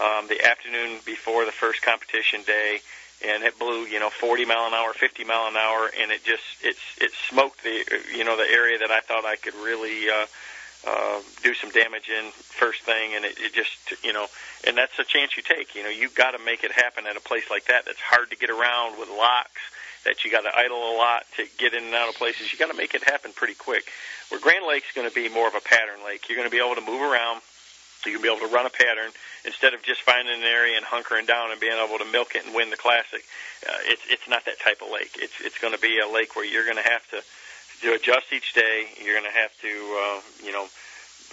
[0.00, 2.80] um, the afternoon before the first competition day,
[3.24, 6.24] and it blew, you know, 40 mile an hour, 50 mile an hour, and it
[6.24, 10.08] just it's it smoked the you know the area that I thought I could really
[10.08, 10.26] uh,
[10.86, 14.26] uh, do some damage in first thing, and it, it just you know,
[14.66, 15.74] and that's a chance you take.
[15.74, 17.84] You know, you've got to make it happen at a place like that.
[17.86, 19.62] That's hard to get around with locks.
[20.04, 22.52] That you got to idle a lot to get in and out of places.
[22.52, 23.86] You got to make it happen pretty quick.
[24.30, 26.28] Where Grand Lake's going to be more of a pattern lake.
[26.28, 27.40] You're going to be able to move around.
[28.04, 30.84] Going to be able to run a pattern instead of just finding an area and
[30.84, 33.22] hunkering down and being able to milk it and win the classic.
[33.62, 35.14] Uh, it's it's not that type of lake.
[35.22, 37.22] It's it's going to be a lake where you're going to have to
[37.82, 38.90] to adjust each day.
[38.98, 40.66] You're going to have to uh, you know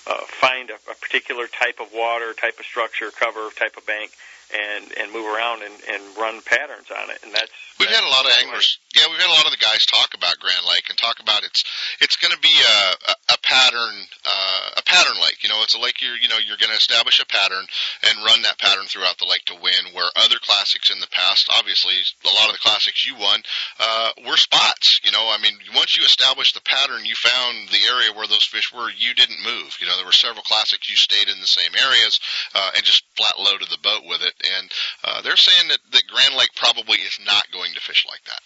[0.05, 4.12] uh, find a, a particular type of water, type of structure, cover, type of bank,
[4.53, 7.19] and and move around and, and run patterns on it.
[7.23, 8.77] And that's We've that's had a lot of anglers.
[8.91, 11.47] Yeah, we've had a lot of the guys talk about Grand Lake and talk about
[11.47, 11.63] it's
[12.03, 13.95] it's going to be a, a, a pattern
[14.27, 15.39] uh, a pattern lake.
[15.47, 17.63] You know, it's a lake you're you know you're going to establish a pattern
[18.03, 19.95] and run that pattern throughout the lake to win.
[19.95, 21.95] Where other classics in the past, obviously,
[22.27, 23.39] a lot of the classics you won
[23.79, 24.99] uh, were spots.
[25.07, 28.43] You know, I mean, once you established the pattern, you found the area where those
[28.43, 28.91] fish were.
[28.91, 29.79] You didn't move.
[29.79, 32.19] You know, there were several classics you stayed in the same areas
[32.51, 34.35] uh, and just flat loaded the boat with it.
[34.60, 34.71] And
[35.04, 38.41] uh, they're saying that that Grand Lake probably is not going to fish like that.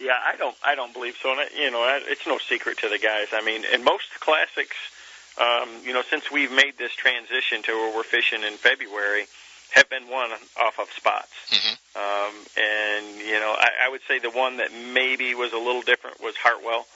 [0.00, 0.56] Yeah, I don't.
[0.64, 1.32] I don't believe so.
[1.32, 3.28] And you know, I- it's no secret to the guys.
[3.32, 4.76] I mean, in most classics,
[5.40, 9.26] um, you know, since we've made this transition to where we're fishing in February,
[9.72, 10.30] have been won
[10.60, 11.32] off of spots.
[11.50, 11.76] Mhm.
[11.96, 15.82] Um, and you know, I, I would say the one that maybe was a little
[15.82, 16.86] different was Hartwell.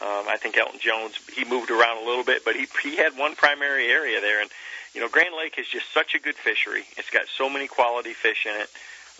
[0.00, 3.16] Um, I think Alton Jones he moved around a little bit, but he he had
[3.16, 4.40] one primary area there.
[4.40, 4.50] And
[4.94, 6.84] you know, Grand Lake is just such a good fishery.
[6.96, 8.68] It's got so many quality fish in it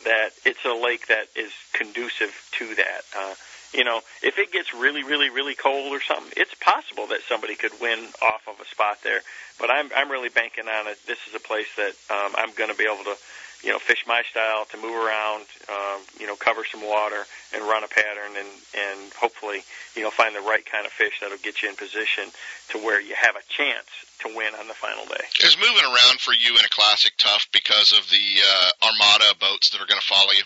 [0.04, 3.02] that it's a lake that is conducive to that.
[3.16, 3.34] Uh,
[3.72, 7.54] you know, if it gets really, really, really cold or something, it's possible that somebody
[7.54, 9.20] could win off of a spot there.
[9.58, 10.98] But I'm I'm really banking on it.
[11.06, 13.16] This is a place that um, I'm going to be able to,
[13.62, 17.62] you know, fish my style to move around, um, you know, cover some water and
[17.62, 19.62] run a pattern and and hopefully,
[19.94, 22.24] you know, find the right kind of fish that'll get you in position
[22.70, 23.86] to where you have a chance
[24.20, 25.24] to win on the final day.
[25.44, 29.70] Is moving around for you in a classic tough because of the uh, armada boats
[29.70, 30.44] that are going to follow you?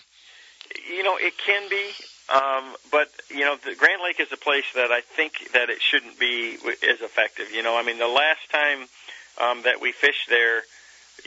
[0.95, 1.89] You know, it can be,
[2.33, 5.81] um, but you know, the Grand Lake is a place that I think that it
[5.81, 7.51] shouldn't be as effective.
[7.51, 8.87] You know, I mean, the last time
[9.41, 10.63] um, that we fished there,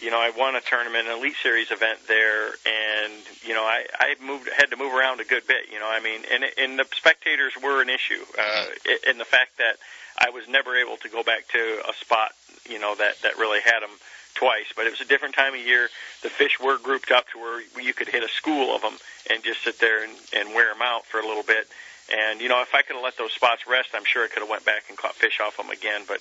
[0.03, 3.85] you know, I won a tournament, an Elite Series event there, and you know, I
[3.99, 5.71] I moved had to move around a good bit.
[5.73, 8.67] You know, I mean, and and the spectators were an issue, uh,
[9.09, 9.77] in the fact that
[10.19, 12.33] I was never able to go back to a spot,
[12.69, 13.91] you know, that that really had them
[14.35, 14.73] twice.
[14.75, 15.89] But it was a different time of year.
[16.23, 18.97] The fish were grouped up to where you could hit a school of them
[19.31, 21.67] and just sit there and, and wear them out for a little bit.
[22.13, 24.41] And you know, if I could have let those spots rest, I'm sure I could
[24.41, 26.03] have went back and caught fish off them again.
[26.07, 26.21] But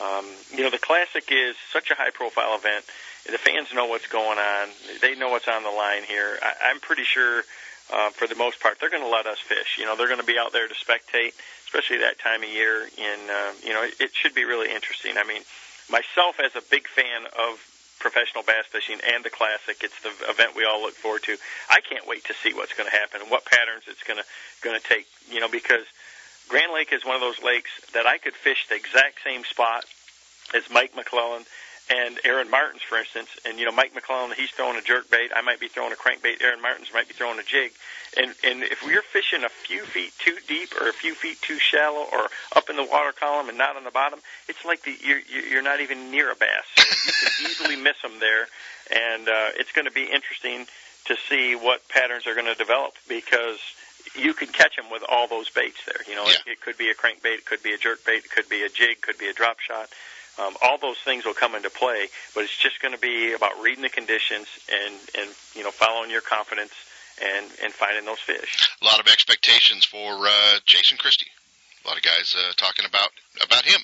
[0.00, 2.84] um, you know, the classic is such a high-profile event.
[3.26, 4.68] The fans know what's going on.
[5.00, 6.38] They know what's on the line here.
[6.42, 7.42] I, I'm pretty sure,
[7.92, 9.76] uh, for the most part, they're going to let us fish.
[9.78, 11.32] You know, they're going to be out there to spectate,
[11.64, 12.88] especially that time of year.
[12.98, 15.16] And uh, you know, it, it should be really interesting.
[15.18, 15.42] I mean,
[15.90, 17.60] myself as a big fan of
[18.00, 21.36] professional bass fishing and the classic it's the event we all look forward to
[21.68, 24.24] i can't wait to see what's going to happen and what patterns it's going to
[24.64, 25.84] going to take you know because
[26.50, 29.84] grand lake is one of those lakes that i could fish the exact same spot
[30.54, 31.46] as mike mcclelland
[31.90, 35.32] and Aaron Martens, for instance, and you know Mike McClelland, he's throwing a jerk bait.
[35.34, 36.40] I might be throwing a crankbait.
[36.40, 37.72] Aaron Martens might be throwing a jig,
[38.16, 41.58] and and if we're fishing a few feet too deep or a few feet too
[41.58, 44.94] shallow or up in the water column and not on the bottom, it's like the
[45.02, 46.64] you're you're not even near a bass.
[46.76, 48.46] So you can easily miss them there,
[48.90, 50.66] and uh, it's going to be interesting
[51.06, 53.58] to see what patterns are going to develop because
[54.14, 56.02] you can catch them with all those baits there.
[56.08, 56.32] You know, Yeah.
[56.46, 58.62] it, it could be a crankbait, it could be a jerk bait, it could be
[58.62, 59.88] a jig, could be a drop shot.
[60.38, 63.60] Um, all those things will come into play, but it's just going to be about
[63.60, 66.72] reading the conditions and and you know following your confidence
[67.20, 68.68] and and finding those fish.
[68.80, 71.26] A lot of expectations for uh, Jason Christie.
[71.84, 73.10] A lot of guys uh, talking about
[73.42, 73.80] about him,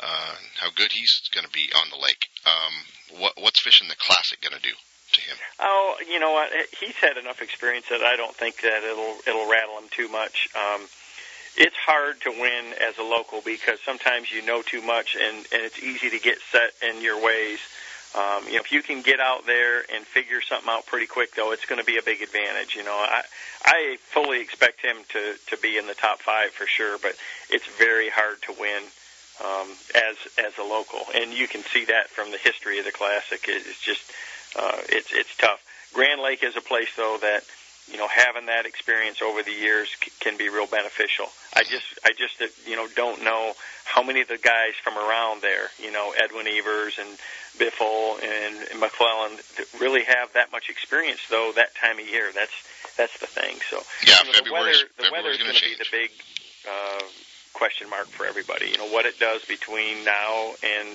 [0.00, 2.28] uh, how good he's going to be on the lake.
[2.44, 4.74] Um, what, what's fishing the classic going to do
[5.16, 5.36] to him?
[5.60, 6.50] Oh, you know what?
[6.80, 10.48] He's had enough experience that I don't think that it'll it'll rattle him too much.
[10.54, 10.82] Um,
[11.56, 15.62] it's hard to win as a local because sometimes you know too much and and
[15.64, 17.58] it's easy to get set in your ways.
[18.14, 21.34] Um, you know, if you can get out there and figure something out pretty quick,
[21.34, 22.74] though, it's going to be a big advantage.
[22.74, 23.22] You know, I
[23.64, 27.12] I fully expect him to to be in the top five for sure, but
[27.50, 28.82] it's very hard to win
[29.44, 32.92] um, as as a local, and you can see that from the history of the
[32.92, 33.48] classic.
[33.48, 34.00] It- It's just
[34.58, 35.62] uh, it's it's tough.
[35.94, 37.42] Grand Lake is a place though that
[37.90, 41.26] you know, having that experience over the years c- can be real beneficial.
[41.54, 43.52] I just, I just, uh, you know, don't know
[43.84, 47.08] how many of the guys from around there, you know, Edwin Evers and
[47.58, 49.40] Biffle and, and McClelland,
[49.80, 52.30] really have that much experience though that time of year.
[52.34, 52.52] That's
[52.96, 53.58] that's the thing.
[53.70, 56.10] So yeah, you know, the weather, the weather is going to be the big
[56.68, 57.02] uh,
[57.52, 58.70] question mark for everybody.
[58.70, 60.88] You know what it does between now and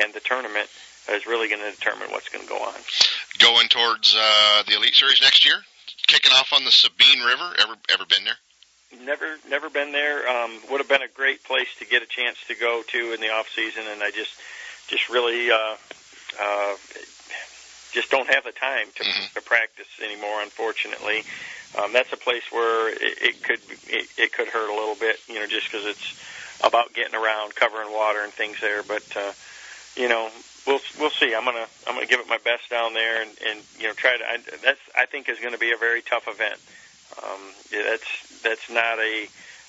[0.00, 0.70] and the tournament
[1.10, 2.74] is really going to determine what's going to go on.
[3.38, 5.56] Going towards uh, the Elite Series next year,
[6.06, 7.54] kicking off on the Sabine River.
[7.60, 8.38] Ever ever been there?
[9.04, 10.28] Never, never been there.
[10.28, 13.20] Um, would have been a great place to get a chance to go to in
[13.20, 14.32] the off season, and I just,
[14.88, 15.76] just really, uh,
[16.40, 16.74] uh,
[17.92, 19.34] just don't have the time to, mm-hmm.
[19.34, 20.42] to practice anymore.
[20.42, 21.22] Unfortunately,
[21.78, 25.20] um, that's a place where it, it could, it, it could hurt a little bit,
[25.28, 28.82] you know, just because it's about getting around, covering water and things there.
[28.82, 29.32] But, uh,
[29.94, 30.30] you know,
[30.66, 31.34] we'll we'll see.
[31.34, 34.16] I'm gonna I'm gonna give it my best down there, and and you know try
[34.16, 34.24] to.
[34.24, 36.60] I, that's I think is going to be a very tough event.
[37.22, 37.40] Um,
[37.72, 39.28] yeah, that's that's not a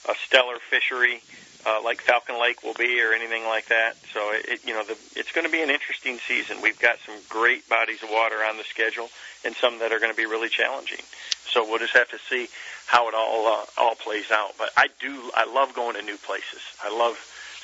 [0.09, 1.21] a stellar fishery
[1.65, 3.95] uh, like Falcon Lake will be, or anything like that.
[4.13, 6.57] So it, you know the, it's going to be an interesting season.
[6.61, 9.09] We've got some great bodies of water on the schedule,
[9.45, 11.01] and some that are going to be really challenging.
[11.45, 12.47] So we'll just have to see
[12.87, 14.53] how it all uh, all plays out.
[14.57, 16.61] But I do I love going to new places.
[16.83, 17.17] I love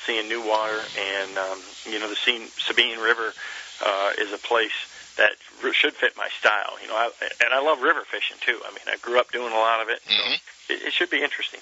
[0.08, 3.34] seeing new water, and um, you know the Sabine River
[3.86, 4.74] uh, is a place
[5.17, 5.32] that
[5.74, 6.80] should fit my style.
[6.82, 7.12] You know, I,
[7.43, 8.58] and I love river fishing too.
[8.65, 10.74] I mean, I grew up doing a lot of it, so mm-hmm.
[10.74, 11.60] it, it should be interesting.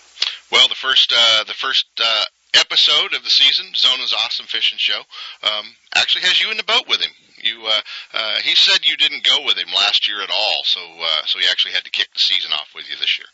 [0.52, 2.26] Well, the first uh, the first uh,
[2.62, 5.02] episode of the season, Zona's Awesome Fishing Show,
[5.44, 7.12] um, actually has you in the boat with him.
[7.42, 7.82] You, uh,
[8.14, 11.40] uh, he said you didn't go with him last year at all, so uh, so
[11.40, 13.30] he actually had to kick the season off with you this year.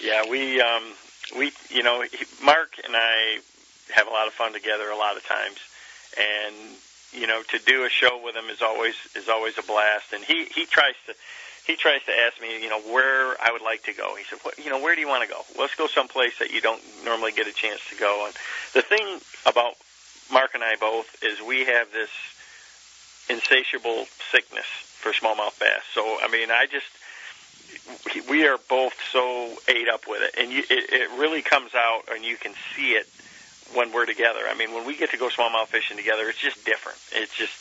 [0.00, 0.84] yeah, we um,
[1.36, 2.04] we, you know,
[2.42, 3.38] Mark and I
[3.94, 5.58] have a lot of fun together a lot of times,
[6.18, 6.54] and
[7.12, 10.12] you know, to do a show with him is always is always a blast.
[10.12, 11.14] And he he tries to
[11.66, 14.16] he tries to ask me, you know, where I would like to go.
[14.16, 15.40] He said, what, you know, where do you want to go?
[15.58, 18.26] Let's go someplace that you don't normally get a chance to go.
[18.26, 18.34] And
[18.74, 19.74] the thing about
[20.30, 22.10] Mark and I both is we have this
[23.30, 24.66] insatiable sickness
[25.00, 25.82] for smallmouth bass.
[25.94, 26.86] So I mean, I just
[28.28, 32.02] we are both so ate up with it, and you, it, it really comes out,
[32.12, 33.06] and you can see it
[33.74, 34.40] when we're together.
[34.48, 36.98] I mean, when we get to go smallmouth fishing together, it's just different.
[37.12, 37.52] It's just,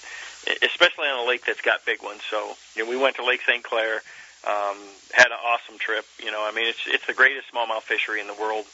[0.63, 2.21] especially on a lake that's got big ones.
[2.29, 3.63] So, you know, we went to Lake St.
[3.63, 4.01] Clair,
[4.47, 4.77] um,
[5.11, 6.05] had an awesome trip.
[6.19, 8.65] You know, I mean, it's it's the greatest smallmouth fishery in the world,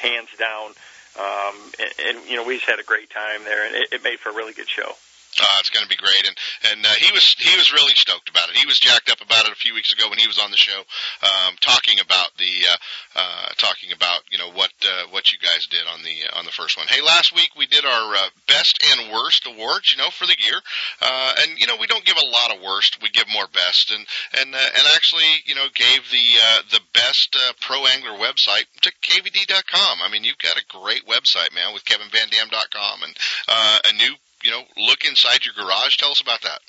[0.00, 0.72] hands down.
[1.18, 4.04] Um, and, and you know, we just had a great time there, and it, it
[4.04, 4.92] made for a really good show.
[5.38, 6.36] Uh, it's going to be great, and
[6.72, 8.56] and uh, he was he was really stoked about it.
[8.56, 10.56] He was jacked up about it a few weeks ago when he was on the
[10.56, 10.82] show,
[11.22, 12.76] um, talking about the uh,
[13.14, 16.50] uh, talking about you know what uh, what you guys did on the on the
[16.50, 16.86] first one.
[16.88, 20.36] Hey, last week we did our uh, best and worst awards, you know, for the
[20.38, 20.58] year,
[21.00, 23.94] uh, and you know we don't give a lot of worst, we give more best,
[23.94, 24.04] and
[24.40, 28.66] and uh, and actually you know gave the uh, the best uh, pro angler website
[28.82, 29.98] to kvd.com.
[30.02, 33.16] I mean, you've got a great website, man, with kevinvandam.com and
[33.48, 34.14] uh, a new
[34.60, 35.96] know, look inside your garage.
[35.96, 36.60] Tell us about that.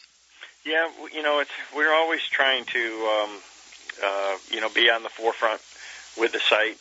[0.66, 3.30] Yeah, you know, it's we're always trying to, um,
[4.04, 5.62] uh, you know, be on the forefront
[6.20, 6.78] with the site.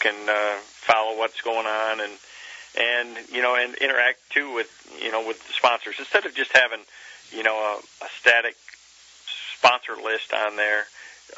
[0.00, 2.12] Can uh, follow what's going on and
[2.78, 4.70] and you know and interact too with
[5.02, 6.80] you know with the sponsors instead of just having
[7.32, 8.54] you know a, a static
[9.56, 10.84] sponsor list on there.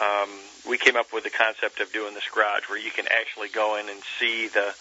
[0.00, 0.28] Um,
[0.68, 3.76] we came up with the concept of doing this garage where you can actually go
[3.76, 4.74] in and see the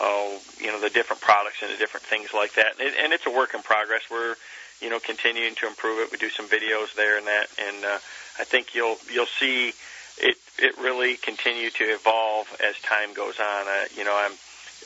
[0.00, 2.78] oh, you know, the different products and the different things like that.
[2.78, 4.02] And, it, and it's a work in progress.
[4.10, 4.36] We're,
[4.80, 6.10] you know, continuing to improve it.
[6.10, 7.98] We do some videos there and that, and uh,
[8.38, 9.72] I think you'll you'll see
[10.18, 13.66] it it really continue to evolve as time goes on.
[13.66, 14.32] Uh, you know, I'm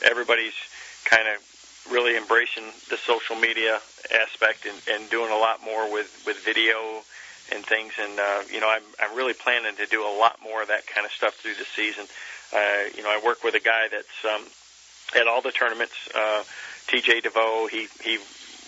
[0.03, 0.55] everybody's
[1.05, 1.41] kind of
[1.91, 3.79] really embracing the social media
[4.13, 7.01] aspect and, and doing a lot more with with video
[7.51, 7.93] and things.
[7.99, 10.85] And uh, you know, I'm I'm really planning to do a lot more of that
[10.87, 12.05] kind of stuff through the season.
[12.53, 14.45] Uh, you know, I work with a guy that's um,
[15.15, 15.93] at all the tournaments.
[16.13, 16.43] Uh,
[16.87, 18.19] TJ DeVoe, he he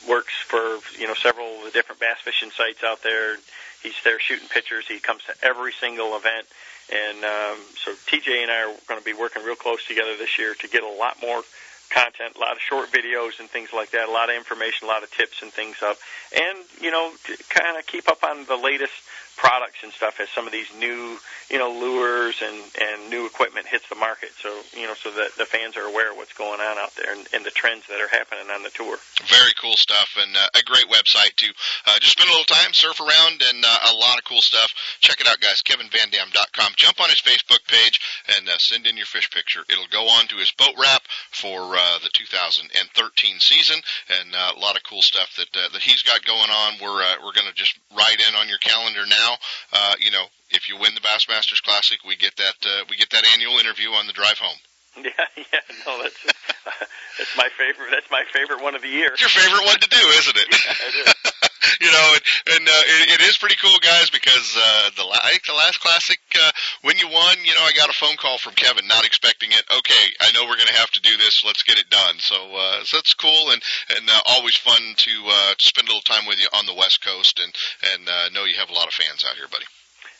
[0.08, 3.38] works for you know several of the different bass fishing sites out there.
[3.82, 4.86] He's there shooting pictures.
[4.88, 6.48] He comes to every single event,
[6.92, 10.38] and um, so TJ and I are going to be working real close together this
[10.38, 11.44] year to get a lot more
[11.90, 14.92] content, a lot of short videos and things like that, a lot of information, a
[14.92, 15.98] lot of tips and things up,
[16.36, 17.12] and you know,
[17.50, 18.94] kind of keep up on the latest
[19.40, 21.16] products and stuff as some of these new,
[21.50, 24.36] you know, lures and and new equipment hits the market.
[24.36, 27.16] So you know, so that the fans are aware of what's going on out there
[27.16, 29.00] and, and the trends that are happening on the tour.
[29.24, 31.48] Very cool stuff and uh, a great website to
[31.88, 34.70] uh, just spend a little time, surf around, and uh, a lot of cool stuff.
[35.00, 35.64] Check it out, guys.
[35.64, 36.74] KevinVanDam.com.
[36.76, 38.00] Jump on his Facebook page
[38.36, 39.64] and uh, send in your fish picture.
[39.70, 43.80] It'll go on to his boat wrap for uh, the 2013 season,
[44.20, 46.74] and uh, a lot of cool stuff that uh, that he's got going on.
[46.82, 49.38] We're uh, we're going to just write in on your calendar now now,
[49.74, 53.10] uh, you know, if you win the Bassmasters Classic, we get that uh, we get
[53.12, 54.58] that annual interview on the drive home.
[55.00, 57.88] Yeah, yeah, no, that's that's my favorite.
[57.92, 59.14] That's my favorite one of the year.
[59.14, 60.48] It's your favorite one to do, isn't it?
[60.52, 61.14] Yeah, it is.
[61.82, 62.24] you know, and,
[62.56, 65.80] and uh, it, it is pretty cool, guys, because uh, the I think the last
[65.80, 66.52] classic uh,
[66.82, 69.64] when you won, you know, I got a phone call from Kevin, not expecting it.
[69.68, 71.44] Okay, I know we're going to have to do this.
[71.46, 72.20] Let's get it done.
[72.20, 73.62] So, uh, so that's cool, and
[73.96, 77.04] and uh, always fun to uh, spend a little time with you on the West
[77.04, 77.54] Coast, and
[77.94, 79.66] and uh, know you have a lot of fans out here, buddy.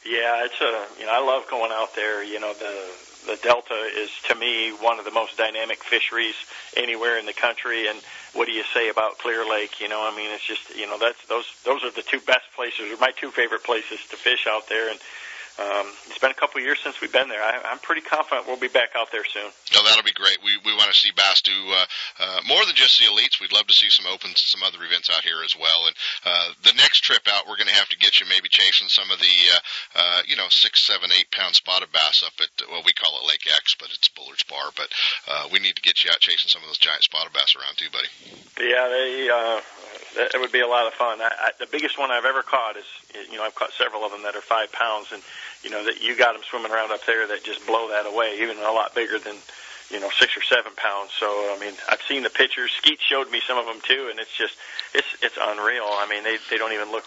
[0.06, 2.24] Yeah, it's a you know I love going out there.
[2.24, 2.76] You know the
[3.26, 6.36] the Delta is to me one of the most dynamic fisheries
[6.76, 7.88] anywhere in the country.
[7.88, 8.00] And
[8.34, 9.80] what do you say about Clear Lake?
[9.82, 12.52] You know, I mean, it's just you know that's those those are the two best
[12.56, 14.90] places, or my two favorite places to fish out there.
[14.90, 15.00] And
[15.60, 17.44] um, it's been a couple of years since we've been there.
[17.44, 19.52] I, I'm pretty confident we'll be back out there soon.
[19.76, 20.40] No, that'll be great.
[20.40, 21.86] We we want to see bass do uh,
[22.20, 23.44] uh, more than just the elites.
[23.44, 25.80] We'd love to see some opens, some other events out here as well.
[25.84, 28.88] And uh, the next trip out, we're going to have to get you maybe chasing
[28.88, 29.60] some of the uh,
[30.00, 33.28] uh, you know six, seven, eight pound spotted bass up at well we call it
[33.28, 34.72] Lake X, but it's Bullard's Bar.
[34.80, 34.90] But
[35.28, 37.76] uh, we need to get you out chasing some of those giant spotted bass around
[37.76, 38.08] too, buddy.
[38.64, 39.28] Yeah, they.
[39.28, 39.60] Uh,
[40.16, 41.22] it would be a lot of fun.
[41.22, 42.86] I, I, the biggest one I've ever caught is,
[43.32, 45.22] you know, I've caught several of them that are five pounds, and
[45.64, 48.40] you know that you got them swimming around up there that just blow that away,
[48.42, 49.36] even a lot bigger than,
[49.90, 51.12] you know, six or seven pounds.
[51.20, 52.72] So I mean, I've seen the pictures.
[52.78, 54.56] Skeet showed me some of them too, and it's just,
[54.94, 55.86] it's it's unreal.
[55.88, 57.06] I mean, they they don't even look,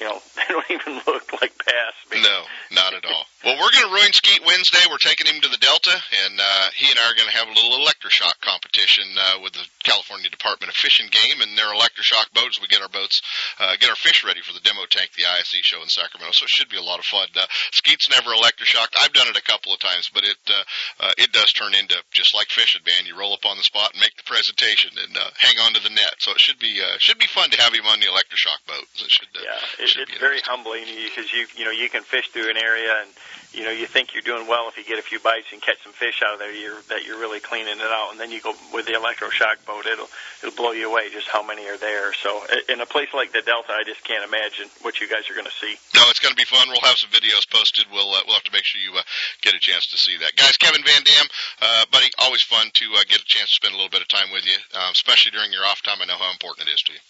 [0.00, 1.94] you know, they don't even look like bass.
[2.10, 2.42] No,
[2.72, 3.24] not at all.
[3.44, 4.84] Well, we're going to ruin Skeet Wednesday.
[4.90, 7.48] We're taking him to the Delta, and uh, he and I are going to have
[7.48, 11.72] a little electroshock competition uh, with the California Department of Fish and Game and their
[11.72, 12.60] electroshock boats.
[12.60, 13.22] We get our boats,
[13.56, 16.36] uh, get our fish ready for the demo tank, the ISE show in Sacramento.
[16.36, 17.28] So it should be a lot of fun.
[17.32, 18.92] Uh, Skeet's never electroshocked.
[19.00, 20.64] I've done it a couple of times, but it uh,
[21.08, 23.08] uh, it does turn into just like fishing, man.
[23.08, 25.82] You roll up on the spot and make the presentation and uh, hang on to
[25.82, 26.20] the net.
[26.20, 28.84] So it should be uh, should be fun to have him on the electroshock boat.
[29.00, 32.02] It should, uh, Yeah, it, should it's very humbling because you you know you can
[32.02, 33.10] fish through an area and
[33.52, 35.82] you know you think you're doing well if you get a few bites and catch
[35.82, 38.40] some fish out of there you're that you're really cleaning it out and then you
[38.40, 40.08] go with the electroshock boat it'll
[40.42, 43.42] it'll blow you away just how many are there so in a place like the
[43.42, 46.32] delta I just can't imagine what you guys are going to see No, it's going
[46.32, 46.68] to be fun.
[46.68, 47.86] We'll have some videos posted.
[47.92, 49.02] We'll uh, we'll have to make sure you uh,
[49.42, 50.36] get a chance to see that.
[50.36, 51.26] Guys, Kevin Van Dam,
[51.60, 54.08] uh, buddy, always fun to uh, get a chance to spend a little bit of
[54.08, 55.98] time with you, um, especially during your off time.
[56.00, 57.00] I know how important it is to you.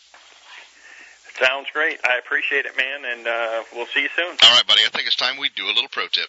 [1.43, 4.83] Sounds great I appreciate it man and uh, we'll see you soon All right, buddy.
[4.87, 6.29] I think it's time we do a little pro tip.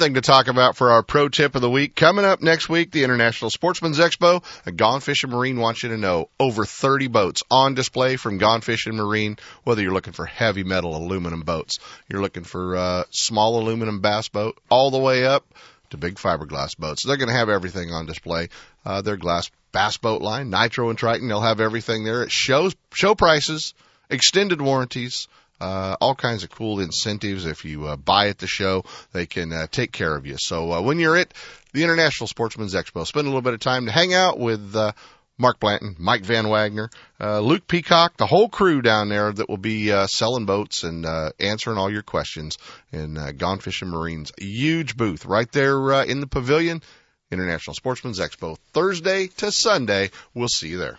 [0.00, 1.94] thing to talk about for our pro tip of the week.
[1.94, 4.42] Coming up next week, the International Sportsman's Expo.
[4.64, 8.62] A Gone Fishing Marine wants you to know over 30 boats on display from Gone
[8.62, 9.36] Fishing Marine.
[9.64, 14.28] Whether you're looking for heavy metal aluminum boats, you're looking for uh, small aluminum bass
[14.28, 15.44] boat, all the way up
[15.90, 17.04] to big fiberglass boats.
[17.04, 18.48] They're going to have everything on display.
[18.86, 22.22] Uh, their glass bass boat line, Nitro and Triton, they'll have everything there.
[22.22, 23.74] It shows show prices,
[24.08, 25.28] extended warranties.
[25.60, 27.46] Uh, all kinds of cool incentives.
[27.46, 30.36] If you uh, buy at the show, they can uh, take care of you.
[30.38, 31.34] So uh, when you're at
[31.72, 34.92] the International Sportsman's Expo, spend a little bit of time to hang out with uh,
[35.40, 39.56] Mark Blanton, Mike Van Wagner, uh, Luke Peacock, the whole crew down there that will
[39.56, 42.58] be uh, selling boats and uh, answering all your questions.
[42.92, 46.82] And uh, Gone Fishing Marines, huge booth right there uh, in the pavilion.
[47.30, 50.10] International Sportsman's Expo, Thursday to Sunday.
[50.34, 50.98] We'll see you there.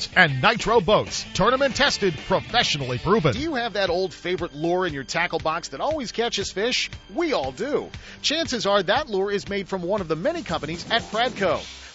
[0.15, 1.25] and Nitro Boats.
[1.33, 3.33] Tournament tested, professionally proven.
[3.33, 6.89] Do you have that old favorite lure in your tackle box that always catches fish?
[7.13, 7.89] We all do.
[8.21, 11.61] Chances are that lure is made from one of the many companies at Pradco.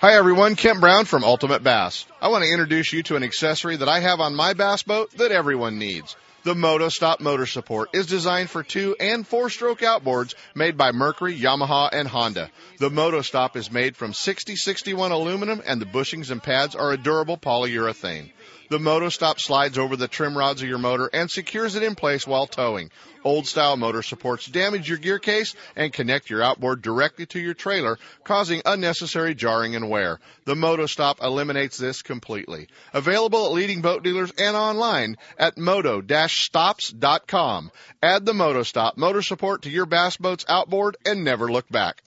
[0.00, 2.04] Hi everyone, Kent Brown from Ultimate Bass.
[2.20, 5.12] I want to introduce you to an accessory that I have on my bass boat
[5.18, 6.16] that everyone needs.
[6.42, 10.90] The Moto Stop motor support is designed for two and four stroke outboards made by
[10.90, 12.50] Mercury, Yamaha, and Honda.
[12.78, 16.98] The Moto Stop is made from 6061 aluminum and the bushings and pads are a
[16.98, 18.30] durable polyurethane.
[18.70, 21.94] The Moto Stop slides over the trim rods of your motor and secures it in
[21.94, 22.90] place while towing.
[23.22, 27.52] Old style motor supports damage your gear case and connect your outboard directly to your
[27.52, 30.18] trailer, causing unnecessary jarring and wear.
[30.46, 32.68] The MotoStop eliminates this completely.
[32.94, 37.70] Available at leading boat dealers and online at moto-stops.com.
[38.02, 42.02] Add the MotoStop motor support to your bass boat's outboard and never look back.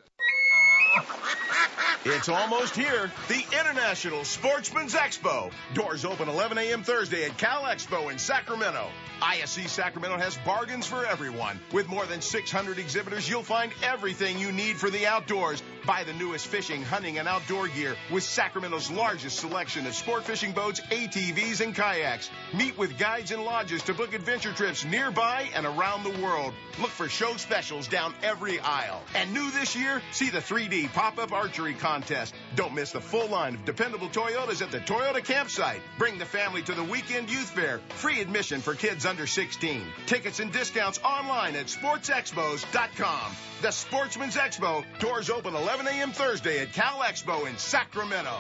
[2.06, 3.12] It's almost here.
[3.28, 5.52] The International Sportsman's Expo.
[5.74, 6.84] Doors open 11 a.m.
[6.84, 8.88] Thursday at Cal Expo in Sacramento.
[9.22, 11.60] ISE Sacramento has bargains for everyone.
[11.74, 15.62] With more than 600 exhibitors, you'll find everything you need for the outdoors.
[15.88, 20.52] Buy the newest fishing, hunting, and outdoor gear with Sacramento's largest selection of sport fishing
[20.52, 22.30] boats, ATVs, and kayaks.
[22.54, 26.54] Meet with guides and lodges to book adventure trips nearby and around the world.
[26.82, 29.02] Look for show specials down every aisle.
[29.16, 32.36] And new this year, see the 3D pop-up archery contest.
[32.56, 35.82] Don't miss the full line of dependable Toyotas at the Toyota campsite.
[35.98, 37.80] Bring the family to the weekend youth fair.
[37.96, 39.84] Free admission for kids under 16.
[40.06, 43.36] Tickets and discounts online at sportsexpos.com.
[43.62, 44.84] The Sportsman's Expo.
[45.00, 46.12] Doors open 11 a.m.
[46.12, 48.40] Thursday at Cal Expo in Sacramento.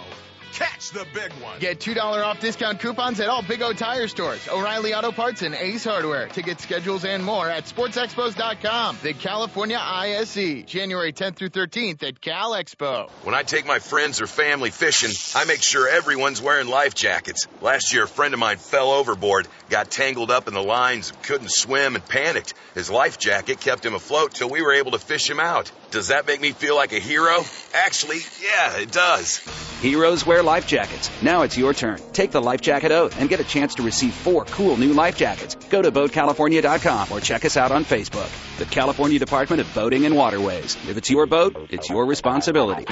[0.53, 1.59] Catch the big one.
[1.59, 5.53] Get $2 off discount coupons at all Big O tire stores, O'Reilly Auto Parts, and
[5.53, 6.27] Ace Hardware.
[6.29, 8.97] Ticket schedules and more at sportsexpos.com.
[9.03, 13.09] The California ISE, January 10th through 13th at Cal Expo.
[13.23, 17.45] When I take my friends or family fishing, I make sure everyone's wearing life jackets.
[17.61, 21.51] Last year, a friend of mine fell overboard, got tangled up in the lines, couldn't
[21.51, 22.53] swim, and panicked.
[22.73, 25.71] His life jacket kept him afloat till we were able to fish him out.
[25.89, 27.39] Does that make me feel like a hero?
[27.73, 29.37] Actually, yeah, it does.
[29.81, 31.09] Heroes wear life jackets.
[31.21, 31.99] Now it's your turn.
[32.11, 35.15] Take the life jacket oath and get a chance to receive four cool new life
[35.15, 35.55] jackets.
[35.55, 38.29] Go to BoatCalifornia.com or check us out on Facebook.
[38.57, 40.75] The California Department of Boating and Waterways.
[40.89, 42.85] If it's your boat, it's your responsibility.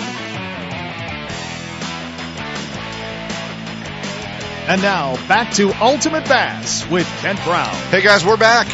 [4.68, 7.76] And now back to Ultimate Bass with Kent Brown.
[7.92, 8.68] Hey guys, we're back.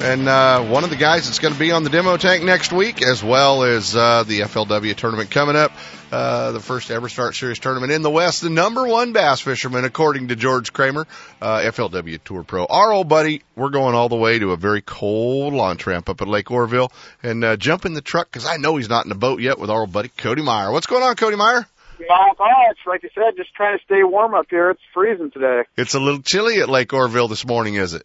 [0.00, 2.72] And uh, one of the guys that's going to be on the demo tank next
[2.72, 5.72] week, as well as uh, the FLW tournament coming up,
[6.12, 10.28] uh, the first EverStart Series tournament in the West, the number one bass fisherman, according
[10.28, 11.06] to George Kramer,
[11.40, 12.66] uh, FLW Tour Pro.
[12.66, 16.20] Our old buddy, we're going all the way to a very cold launch ramp up
[16.20, 16.92] at Lake Oroville
[17.22, 19.58] and uh, jump in the truck because I know he's not in the boat yet
[19.58, 20.70] with our old buddy Cody Meyer.
[20.70, 21.66] What's going on, Cody Meyer?
[22.00, 22.78] Not much.
[22.86, 24.70] Like you said, just trying to stay warm up here.
[24.70, 25.62] It's freezing today.
[25.76, 28.04] It's a little chilly at Lake Oroville this morning, is it?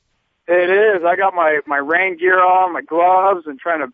[0.51, 1.03] It is.
[1.05, 3.93] I got my my rain gear on, my gloves, and trying to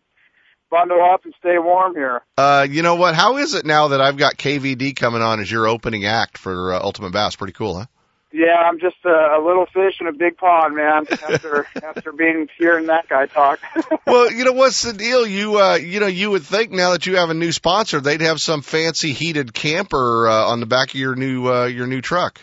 [0.70, 2.22] bundle up and stay warm here.
[2.38, 3.14] Uh, you know what?
[3.14, 6.72] How is it now that I've got KVD coming on as your opening act for
[6.72, 7.36] uh, Ultimate Bass?
[7.36, 7.86] Pretty cool, huh?
[8.32, 11.04] Yeah, I'm just a, a little fish in a big pond, man.
[11.10, 13.60] After after being hearing that guy talk.
[14.06, 15.26] well, you know what's the deal?
[15.26, 18.22] You uh, you know, you would think now that you have a new sponsor, they'd
[18.22, 22.00] have some fancy heated camper uh, on the back of your new uh, your new
[22.00, 22.40] truck.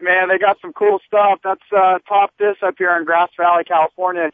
[0.00, 1.40] Man, they got some cool stuff.
[1.42, 4.30] That's uh, top this up here in Grass Valley, California.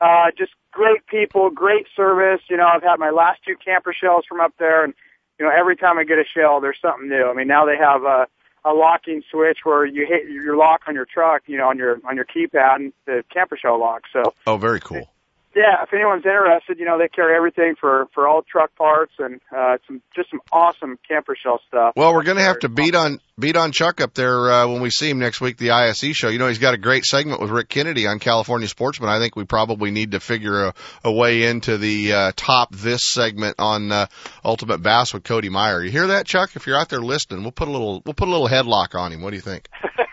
[0.00, 2.40] Uh, just great people, great service.
[2.48, 4.94] You know, I've had my last two camper shells from up there, and
[5.38, 7.26] you know, every time I get a shell, there's something new.
[7.26, 8.26] I mean, now they have a
[8.64, 12.00] a locking switch where you hit your lock on your truck, you know, on your
[12.08, 14.04] on your keypad, and the camper shell lock.
[14.12, 15.08] So, oh, very cool.
[15.54, 19.40] Yeah, if anyone's interested, you know, they carry everything for for all truck parts and
[19.56, 21.92] uh some just some awesome camper shell stuff.
[21.94, 24.80] Well, we're going to have to beat on beat on Chuck up there uh, when
[24.80, 26.28] we see him next week the ISE show.
[26.28, 29.08] You know, he's got a great segment with Rick Kennedy on California Sportsman.
[29.08, 30.74] I think we probably need to figure a,
[31.04, 34.06] a way into the uh, top this segment on uh,
[34.44, 35.84] Ultimate Bass with Cody Meyer.
[35.84, 36.56] You hear that, Chuck?
[36.56, 39.12] If you're out there listening, we'll put a little we'll put a little headlock on
[39.12, 39.22] him.
[39.22, 39.68] What do you think?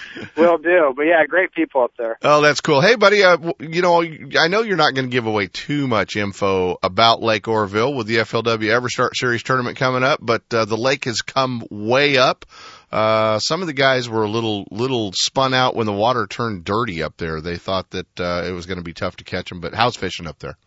[0.36, 0.92] Will do.
[0.96, 2.18] But yeah, great people up there.
[2.22, 2.80] Oh, that's cool.
[2.80, 6.16] Hey, buddy, uh, you know, I know you're not going to give away too much
[6.16, 10.76] info about Lake Oroville with the FLW EverStart Series tournament coming up, but uh, the
[10.76, 12.46] lake has come way up.
[12.90, 16.62] Uh, some of the guys were a little little spun out when the water turned
[16.64, 17.40] dirty up there.
[17.40, 19.60] They thought that uh, it was going to be tough to catch them.
[19.60, 20.58] But how's fishing up there?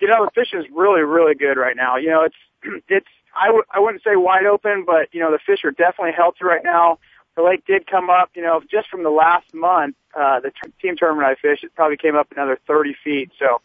[0.00, 1.96] You know, the fishing is really really good right now.
[1.96, 3.06] You know, it's it's
[3.38, 6.44] I w- I wouldn't say wide open, but you know the fish are definitely healthy
[6.44, 6.98] right now
[7.36, 10.72] the lake did come up, you know, just from the last month, uh, the t-
[10.80, 13.30] team tournament I fished, it probably came up another 30 feet.
[13.38, 13.60] So,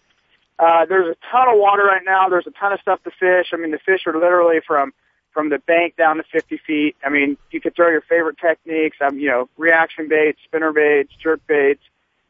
[0.60, 2.30] uh, there's a ton of water right now.
[2.30, 3.52] There's a ton of stuff to fish.
[3.54, 4.94] I mean, the fish are literally from,
[5.34, 6.96] from the bank down to 50 feet.
[7.04, 10.74] I mean, you could throw your favorite techniques, I'm, um, you know, reaction baits, spinner
[10.74, 11.82] baits, jerk baits,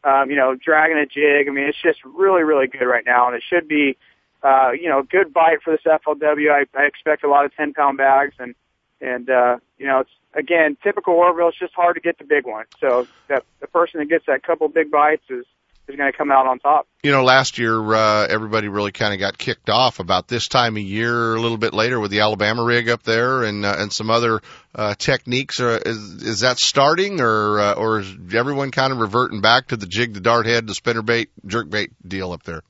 [0.04, 1.48] um, you know, dragging a jig.
[1.48, 3.98] I mean, it's just really, really good right now, and it should be,
[4.44, 6.52] uh, you know, good bite for this FLW.
[6.52, 8.56] I, I expect a lot of 10 pound bags, and
[9.02, 11.50] and uh, you know, it's again typical Oroville.
[11.50, 12.66] It's just hard to get the big one.
[12.80, 15.46] So that the person that gets that couple big bites is
[15.88, 16.88] is going to come out on top.
[17.04, 20.78] You know, last year uh, everybody really kind of got kicked off about this time
[20.78, 21.36] of year.
[21.36, 24.42] A little bit later with the Alabama rig up there and uh, and some other
[24.76, 25.60] uh, techniques.
[25.60, 29.78] Uh, is is that starting or uh, or is everyone kind of reverting back to
[29.78, 32.62] the jig, the dart head, the spinner bait, jerk bait deal up there?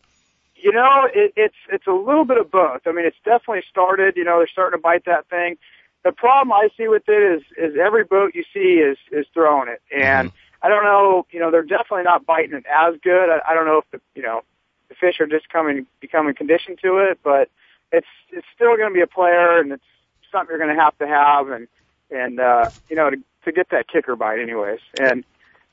[0.56, 2.82] You know, it, it's it's a little bit of both.
[2.86, 4.16] I mean, it's definitely started.
[4.16, 5.58] You know, they're starting to bite that thing.
[6.04, 9.70] The problem I see with it is is every boat you see is is throwing
[9.70, 10.66] it, and mm-hmm.
[10.66, 11.26] I don't know.
[11.32, 13.30] You know, they're definitely not biting it as good.
[13.30, 14.42] I, I don't know if the you know
[14.90, 17.50] the fish are just coming becoming conditioned to it, but
[17.92, 19.84] it's it's still going to be a player, and it's
[20.32, 21.68] something you're going to have to have, and
[22.10, 24.80] and uh, you know to to get that kicker bite, anyways.
[25.00, 25.24] And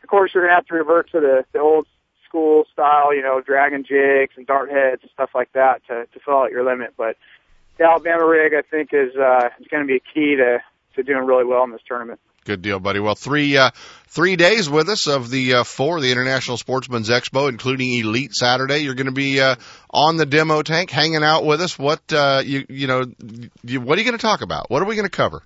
[0.03, 1.87] of course, you're going to have to revert to the the old
[2.29, 6.21] school style, you know, dragon jigs and dart heads and stuff like that to, to
[6.25, 6.93] fill out your limit.
[6.97, 7.17] But
[7.79, 10.59] the Alabama rig, I think, is, uh, is going to be a key to,
[10.97, 12.21] to doing really well in this tournament.
[12.45, 12.99] Good deal, buddy.
[12.99, 13.71] Well, three, uh,
[14.07, 18.79] three days with us of the, uh, four, the International Sportsman's Expo, including Elite Saturday.
[18.79, 19.57] You're going to be, uh,
[19.91, 21.79] on the demo tank hanging out with us.
[21.79, 23.05] What, uh, you, you know,
[23.63, 24.71] you, what are you going to talk about?
[24.71, 25.43] What are we going to cover?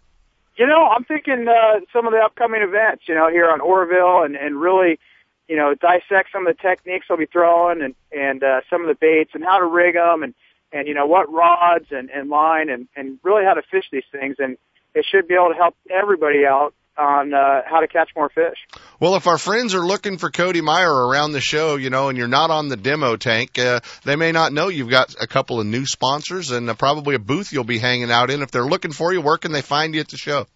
[0.57, 4.22] You know, I'm thinking, uh, some of the upcoming events, you know, here on Oroville
[4.24, 5.01] and, and really,
[5.49, 8.87] you know, dissect some of the techniques I'll be throwing and, and, uh, some of
[8.87, 10.35] the baits and how to rig them and,
[10.73, 14.05] and, you know, what rods and, and line and, and really how to fish these
[14.11, 14.37] things.
[14.39, 14.57] And
[14.95, 18.59] it should be able to help everybody out on uh, how to catch more fish.
[19.01, 22.18] Well, if our friends are looking for Cody Meyer around the show, you know, and
[22.18, 25.59] you're not on the demo tank, uh, they may not know you've got a couple
[25.59, 28.43] of new sponsors and uh, probably a booth you'll be hanging out in.
[28.43, 30.47] If they're looking for you, where can they find you at the show?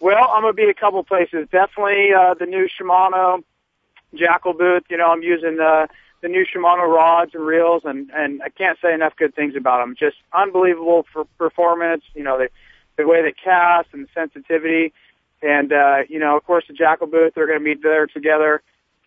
[0.00, 1.48] Well, I'm going to be a couple places.
[1.50, 3.42] Definitely uh, the new Shimano
[4.12, 4.82] Jackall booth.
[4.90, 5.88] You know, I'm using the
[6.24, 9.82] the new Shimano rods and reels, and and I can't say enough good things about
[9.82, 9.94] them.
[9.96, 12.02] Just unbelievable for performance.
[12.14, 12.48] You know, the
[12.96, 14.94] the way they cast and the sensitivity,
[15.42, 17.34] and uh, you know, of course, the Jackall booth.
[17.34, 18.62] They're going to be there together.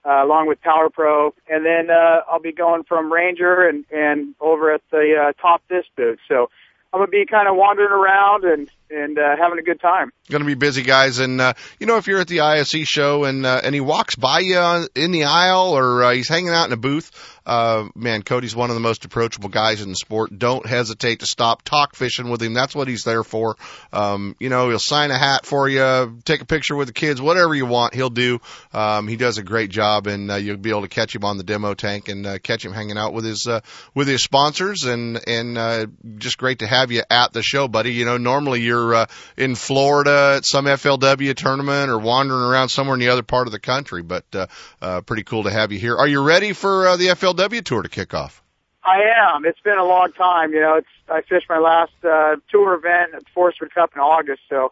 [0.06, 4.36] Uh, along with Power Pro, and then uh, I'll be going from Ranger and and
[4.40, 6.20] over at the uh, Top This booth.
[6.30, 6.50] So
[6.94, 10.12] I'm gonna be kind of wandering around and and uh, having a good time.
[10.30, 11.20] Going to be busy, guys.
[11.20, 14.16] And uh, you know, if you're at the ISE show and uh, and he walks
[14.16, 17.12] by you in the aisle or uh, he's hanging out in a booth,
[17.48, 20.38] uh, man, Cody's one of the most approachable guys in the sport.
[20.38, 22.54] Don't hesitate to stop, talk fishing with him.
[22.54, 23.56] That's what he's there for.
[23.94, 27.22] Um, you know, he'll sign a hat for you, take a picture with the kids,
[27.22, 28.42] whatever you want, he'll do.
[28.74, 31.38] Um, he does a great job, and uh, you'll be able to catch him on
[31.38, 33.62] the demo tank and uh, catch him hanging out with his uh,
[33.96, 34.84] with his sponsors.
[34.84, 37.94] And and uh, just great to have you at the show, buddy.
[37.94, 39.06] You know, normally you're uh,
[39.38, 43.52] in Florida at some FLW tournament or wandering around somewhere in the other part of
[43.52, 44.48] the country, but uh,
[44.82, 45.96] uh, pretty cool to have you here.
[45.96, 47.64] Are you ready for uh, the FLW?
[47.64, 48.44] Tour to kick off?
[48.84, 49.02] I
[49.34, 49.46] am.
[49.46, 50.54] It's been a long time.
[50.54, 54.02] You know, it's I fished my last uh, tour event at Forrest Wood Cup in
[54.02, 54.72] August, so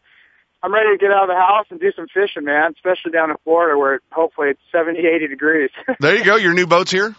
[0.64, 2.72] I'm ready to get out of the house and do some fishing, man.
[2.76, 5.70] Especially down in Florida, where hopefully it's 70, 80 degrees.
[6.00, 6.38] there you go.
[6.38, 7.16] Your new boat's here.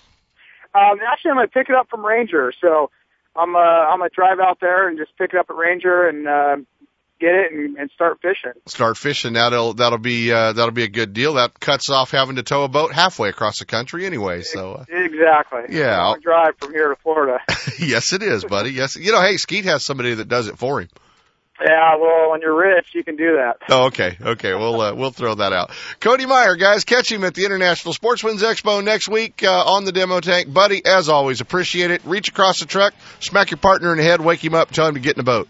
[0.75, 2.53] Um, actually, I'm gonna pick it up from Ranger.
[2.61, 2.91] So
[3.37, 6.27] I'm uh, I'm gonna drive out there and just pick it up at Ranger and
[6.27, 6.57] uh,
[7.19, 8.53] get it and, and start fishing.
[8.67, 9.35] Start fishing.
[9.35, 11.35] That'll that'll be uh, that'll be a good deal.
[11.35, 14.43] That cuts off having to tow a boat halfway across the country anyway.
[14.43, 15.77] So uh, exactly.
[15.77, 17.41] Yeah, I'll drive from here to Florida.
[17.79, 18.71] yes, it is, buddy.
[18.71, 20.89] Yes, you know, hey, Skeet has somebody that does it for him.
[21.59, 23.57] Yeah, well, when you're rich, you can do that.
[23.71, 24.53] Oh, okay, okay.
[24.53, 25.71] We'll uh, we'll throw that out.
[26.01, 29.93] Cody Meyer, guys, catch him at the International Sportsman's Expo next week uh, on the
[29.93, 30.85] demo tank, buddy.
[30.85, 32.05] As always, appreciate it.
[32.05, 34.95] Reach across the truck, smack your partner in the head, wake him up, tell him
[34.95, 35.49] to get in the boat.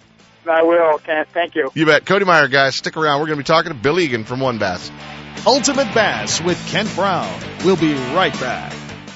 [0.49, 1.29] I will, Kent.
[1.33, 1.71] Thank you.
[1.75, 2.07] You bet.
[2.07, 3.21] Cody Meyer, guys, stick around.
[3.21, 4.91] We're going to be talking to Bill Egan from WON Bass.
[5.47, 7.41] Ultimate Bass with Kent Brown.
[7.65, 8.73] We'll be right back.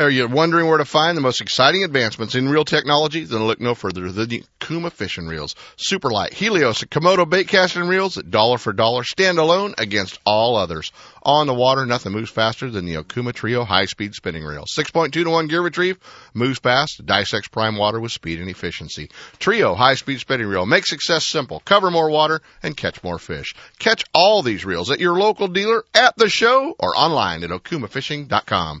[0.00, 3.22] Are you wondering where to find the most exciting advancements in reel technology?
[3.24, 5.54] Then look no further than the Okuma fishing reels.
[5.76, 10.90] Superlight, Helios, and Komodo bait casting reels dollar for dollar stand alone against all others.
[11.22, 14.64] On the water, nothing moves faster than the Okuma Trio high speed spinning reel.
[14.64, 15.98] 6.2 to 1 gear retrieve,
[16.32, 19.10] moves fast, dissects prime water with speed and efficiency.
[19.38, 20.64] Trio high speed spinning reel.
[20.64, 21.60] Make success simple.
[21.66, 23.54] Cover more water and catch more fish.
[23.78, 28.80] Catch all these reels at your local dealer, at the show, or online at okumafishing.com.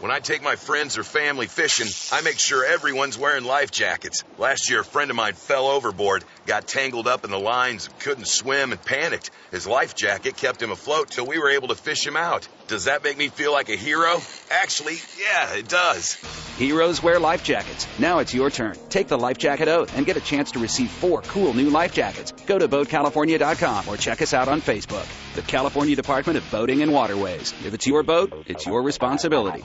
[0.00, 4.22] When I take my friends or family fishing, I make sure everyone's wearing life jackets.
[4.36, 8.28] Last year, a friend of mine fell overboard, got tangled up in the lines, couldn't
[8.28, 9.32] swim, and panicked.
[9.50, 12.46] His life jacket kept him afloat till we were able to fish him out.
[12.68, 14.20] Does that make me feel like a hero?
[14.50, 16.16] Actually, yeah, it does.
[16.58, 17.88] Heroes wear life jackets.
[17.98, 18.76] Now it's your turn.
[18.90, 21.94] Take the life jacket oath and get a chance to receive four cool new life
[21.94, 22.32] jackets.
[22.44, 25.06] Go to BoatCalifornia.com or check us out on Facebook.
[25.34, 27.54] The California Department of Boating and Waterways.
[27.64, 29.62] If it's your boat, it's your responsibility.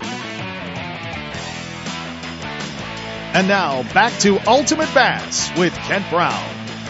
[3.33, 6.31] And now back to Ultimate Bass with Kent Brown.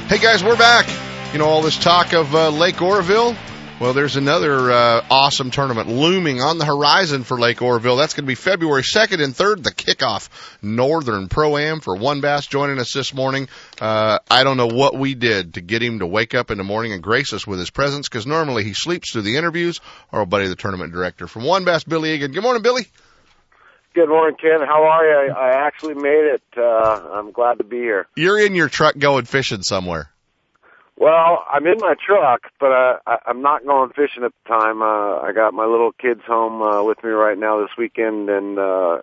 [0.10, 0.88] Hey guys, we're back.
[1.34, 3.36] You know all this talk of uh, Lake Oroville.
[3.80, 7.98] Well, there's another uh, awesome tournament looming on the horizon for Lake Oroville.
[7.98, 10.30] That's going to be February 2nd and 3rd, the kickoff
[10.62, 13.50] Northern Pro Am for WON Bass joining us this morning.
[13.82, 16.64] Uh, I don't know what we did to get him to wake up in the
[16.64, 19.82] morning and grace us with his presence because normally he sleeps through the interviews.
[20.12, 22.32] Our buddy, the tournament director from WON Bass, Billy Egan.
[22.32, 22.88] Good morning, Billy.
[23.96, 24.60] Good morning, Ken.
[24.66, 25.34] How are you?
[25.34, 26.44] I, I actually made it.
[26.56, 28.08] Uh, I'm glad to be here.
[28.16, 30.13] You're in your truck going fishing somewhere.
[31.04, 34.82] Well, I'm in my truck, but uh, I, I'm not going fishing at the time.
[34.82, 38.58] Uh, I got my little kids home uh, with me right now this weekend, and
[38.58, 39.00] uh,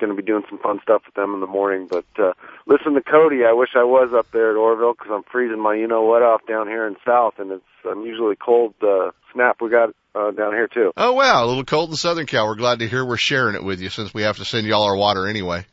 [0.00, 1.86] going to be doing some fun stuff with them in the morning.
[1.88, 2.32] But uh,
[2.66, 3.44] listen to Cody.
[3.48, 6.22] I wish I was up there at Oroville because I'm freezing my you know what
[6.22, 10.54] off down here in South, and it's unusually cold uh, snap we got uh, down
[10.54, 10.90] here too.
[10.96, 12.48] Oh wow, a little cold in Southern Cal.
[12.48, 14.82] We're glad to hear we're sharing it with you since we have to send y'all
[14.82, 15.66] our water anyway.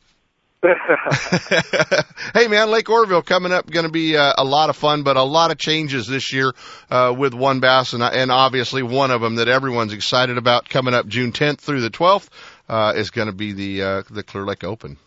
[2.34, 5.18] hey man, Lake Oroville coming up, going to be uh, a lot of fun, but
[5.18, 6.54] a lot of changes this year
[6.90, 10.94] uh, with WON Bass, and, and obviously one of them that everyone's excited about coming
[10.94, 12.30] up June 10th through the 12th
[12.70, 14.98] uh, is going to be the uh, the Clear Lake Open.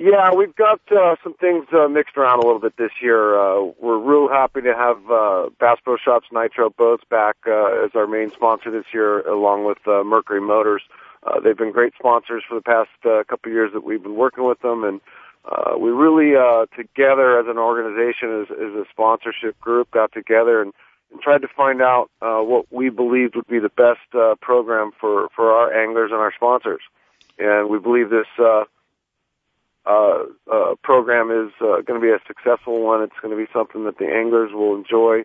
[0.00, 3.38] Yeah, we've got uh, some things uh, mixed around a little bit this year.
[3.38, 7.90] Uh, we're real happy to have uh, Bass Pro Shops Nitro Boats back uh, as
[7.94, 10.80] our main sponsor this year, along with uh, Mercury Motors.
[11.42, 14.44] They've been great sponsors for the past uh, couple of years that we've been working
[14.44, 15.00] with them, and
[15.44, 20.60] uh, we really uh, together as an organization, as, as a sponsorship group, got together
[20.60, 20.72] and,
[21.12, 24.90] and tried to find out uh, what we believed would be the best uh, program
[25.00, 26.82] for for our anglers and our sponsors.
[27.38, 28.26] And we believe this.
[28.38, 28.64] Uh,
[29.86, 33.02] uh, uh, program is uh, going to be a successful one.
[33.02, 35.22] It's going to be something that the anglers will enjoy.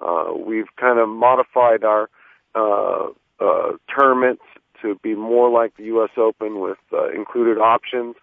[0.00, 2.08] Uh, we've kind of modified our
[2.54, 3.08] uh,
[3.40, 4.42] uh, tournaments
[4.82, 6.10] to be more like the U.S.
[6.16, 8.16] Open with uh, included options.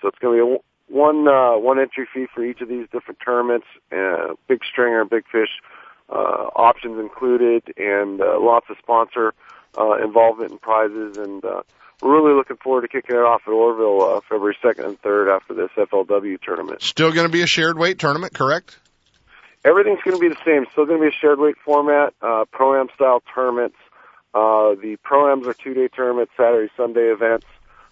[0.00, 2.86] So it's going to be a one uh, one entry fee for each of these
[2.92, 5.48] different tournaments, uh, big stringer, big fish
[6.08, 9.34] uh, options included, and uh, lots of sponsor
[9.76, 11.16] uh, involvement and prizes.
[11.16, 11.62] And uh,
[12.02, 15.34] we're really looking forward to kicking it off at Oroville uh, February 2nd and 3rd
[15.34, 16.82] after this FLW tournament.
[16.82, 18.78] Still going to be a shared weight tournament, correct?
[19.64, 20.66] Everything's going to be the same.
[20.72, 23.76] Still going to be a shared weight format, uh, pro am style tournaments.
[24.36, 27.46] Uh, the pro-ams are two-day tournaments, Saturday, Sunday events,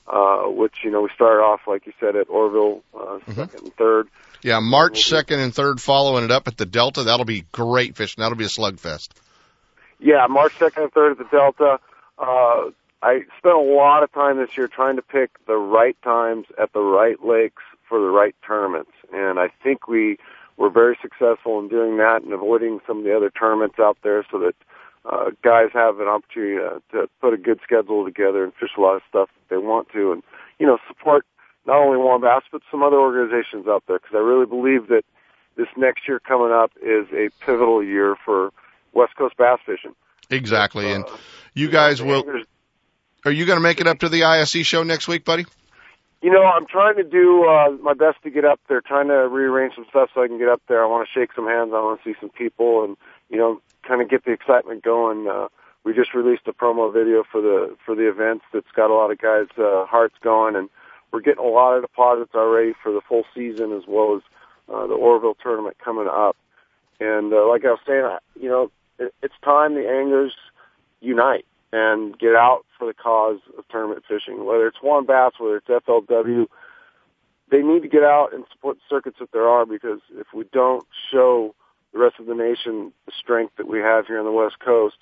[0.07, 3.65] uh, which, you know, we started off, like you said, at Oroville uh, 2nd mm-hmm.
[3.65, 4.09] and 3rd.
[4.43, 7.05] Yeah, March 2nd and 3rd following it up at the Delta.
[7.05, 8.21] That'll be great fishing.
[8.21, 9.09] That'll be a slugfest.
[9.99, 11.79] Yeah, March 2nd and 3rd at the Delta.
[12.19, 12.71] Uh,
[13.03, 16.75] I spent a lot of time this year trying to pick the right times at
[16.75, 18.93] the right lakes for the right tournaments.
[19.15, 20.19] And I think we
[20.59, 24.27] were very successful in doing that and avoiding some of the other tournaments out there
[24.31, 24.55] so that
[25.05, 28.81] uh, guys have an opportunity to, to put a good schedule together and fish a
[28.81, 30.23] lot of stuff that they want to, and
[30.59, 31.27] you know support
[31.67, 35.05] not only WON Bass but some other organizations out there because I really believe that
[35.57, 38.51] this next year coming up is a pivotal year for
[38.93, 39.95] West Coast bass fishing.
[40.31, 41.05] Exactly, uh, and
[41.53, 42.25] you guys will.
[43.25, 45.47] Are you going to make it up to the ISE show next week, buddy?
[46.25, 49.29] You know, I'm trying to do uh, my best to get up there, trying to
[49.29, 50.83] rearrange some stuff so I can get up there.
[50.83, 51.72] I want to shake some hands.
[51.75, 52.97] I want to see some people, and
[53.29, 55.29] you know, kind of get the excitement going.
[55.29, 55.49] Uh,
[55.85, 59.11] we just released a promo video for the for the event that's got a lot
[59.11, 60.70] of guys' uh, hearts going, and
[61.12, 64.22] we're getting a lot of deposits already for the full season as well as
[64.72, 66.39] uh, the Oroville tournament coming up.
[67.01, 70.33] And uh, like I was saying, you know, it, it's time the anglers
[71.03, 75.57] unite and get out for the cause of tournament fishing, whether it's WON Bass, whether
[75.57, 76.47] it's FLW.
[77.51, 80.87] They need to get out and support circuits that there are because if we don't
[81.11, 81.55] show
[81.93, 84.97] the rest of the nation the strength that we have here on the West Coast,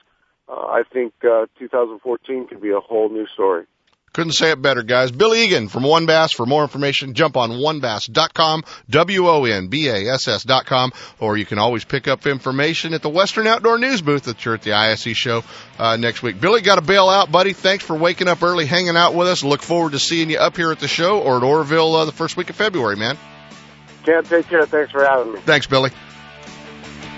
[0.49, 3.65] uh, I think uh, 2014 could be a whole new story.
[4.13, 5.11] Couldn't say it better, guys.
[5.11, 6.33] Bill Egan from WON Bass.
[6.33, 12.27] For more information, jump on wonbass.com, W-O-N-B-A-S-S dot com, or you can always pick up
[12.27, 15.43] information at the Western Outdoor News booth that you're at the ISE show
[15.79, 16.39] uh, next week.
[16.39, 17.55] Billy, got to bail out, buddy.
[17.55, 19.43] Thanks for waking up early, hanging out with us.
[19.43, 22.13] Look forward to seeing you up here at the show or at Oroville uh, the
[22.13, 23.17] first week of February, man.
[24.05, 24.67] Can't take care.
[24.67, 25.41] Thanks for having me.
[25.41, 25.91] Thanks, Billy.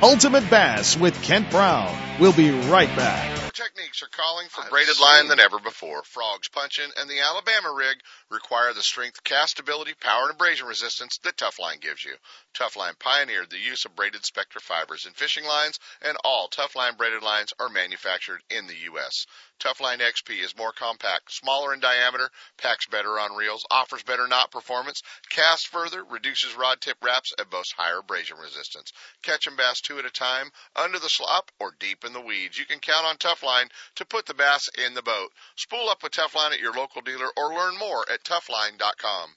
[0.00, 1.96] Ultimate Bass with Kent Brown.
[2.20, 6.02] We'll be right back techniques are calling for braided line than ever before.
[6.02, 7.98] Frogs punching and the Alabama rig
[8.28, 12.14] require the strength, castability, power, and abrasion resistance that Tufline gives you.
[12.52, 17.22] Tufline pioneered the use of braided Spectra fibers in fishing lines, and all Tufline braided
[17.22, 19.26] lines are manufactured in the U.S.
[19.60, 24.50] Tufline XP is more compact, smaller in diameter, packs better on reels, offers better knot
[24.50, 25.00] performance,
[25.30, 28.92] casts further, reduces rod tip wraps, and boasts higher abrasion resistance.
[29.22, 32.58] Catching bass two at a time, under the slop, or deep in the weeds.
[32.58, 35.30] You can count on Tufline to put the bass in the boat.
[35.54, 39.36] Spool up with Tufline at your local dealer or learn more at tufline.com.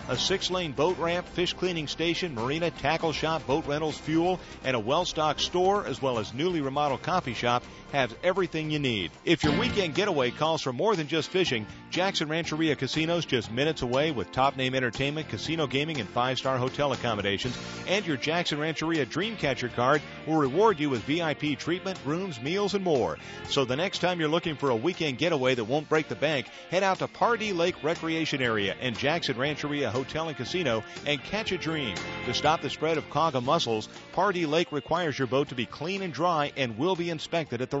[0.11, 4.75] A six lane boat ramp, fish cleaning station, marina, tackle shop, boat rentals, fuel, and
[4.75, 9.11] a well stocked store, as well as newly remodeled coffee shop, has everything you need.
[9.25, 13.81] If your weekend getaway calls for more than just fishing, Jackson Rancheria Casinos just minutes
[13.81, 17.57] away with top name entertainment, casino gaming, and five star hotel accommodations.
[17.87, 22.83] And your Jackson Rancheria Dreamcatcher card will reward you with VIP treatment, rooms, meals, and
[22.83, 23.17] more.
[23.49, 26.47] So the next time you're looking for a weekend getaway that won't break the bank,
[26.69, 31.51] head out to Pardee Lake Recreation Area and Jackson Rancheria Hotel and Casino and catch
[31.51, 31.95] a dream.
[32.25, 36.01] To stop the spread of quagga mussels, Pardee Lake requires your boat to be clean
[36.01, 37.80] and dry and will be inspected at the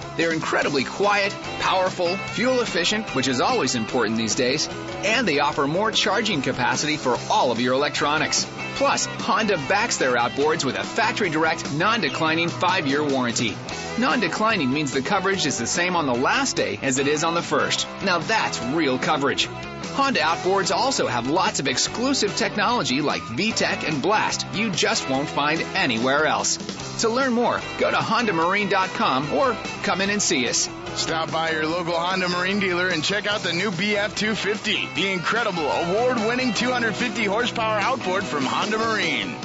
[0.17, 4.67] They're incredibly quiet, powerful, fuel efficient, which is always important these days,
[5.03, 8.45] and they offer more charging capacity for all of your electronics.
[8.75, 13.55] Plus, Honda backs their outboards with a factory direct, non declining 5 year warranty.
[13.97, 17.23] Non declining means the coverage is the same on the last day as it is
[17.23, 17.87] on the first.
[18.03, 19.47] Now that's real coverage.
[19.95, 25.27] Honda outboards also have lots of exclusive technology like VTEC and Blast you just won't
[25.27, 26.57] find anywhere else.
[27.01, 30.69] To learn more, go to HondaMarine.com or come in and see us.
[30.93, 35.63] Stop by your local Honda Marine dealer and check out the new BF250, the incredible
[35.63, 39.35] award-winning 250 horsepower outboard from Honda Marine.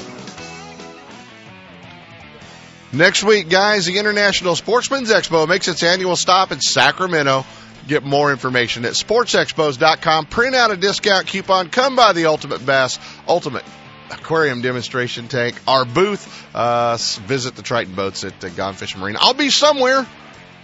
[2.93, 7.47] Next week, guys, the International Sportsman's Expo makes its annual stop in Sacramento.
[7.89, 10.27] Get more information at sportsexpos.com.
[10.27, 11.71] Print out a discount coupon.
[11.71, 13.65] Come by the Ultimate Bass Ultimate
[14.11, 15.61] Aquarium demonstration tank.
[15.67, 16.47] Our booth.
[16.55, 16.97] Uh,
[17.27, 19.17] visit the Triton boats at uh, Gone Fishing Marine.
[19.19, 20.07] I'll be somewhere.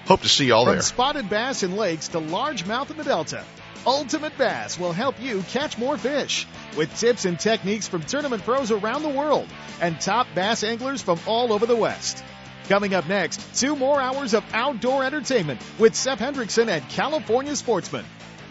[0.06, 0.82] Hope to see you all From there.
[0.82, 3.44] spotted bass in lakes to largemouth in the Delta.
[3.84, 8.70] Ultimate Bass will help you catch more fish with tips and techniques from tournament pros
[8.70, 9.48] around the world
[9.80, 12.22] and top bass anglers from all over the West.
[12.68, 18.04] Coming up next, two more hours of outdoor entertainment with Seth Hendrickson and California Sportsman.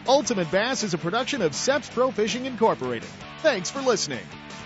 [0.06, 3.08] Ultimate Bass is a production of Seps Pro Fishing Incorporated.
[3.40, 4.20] Thanks for listening.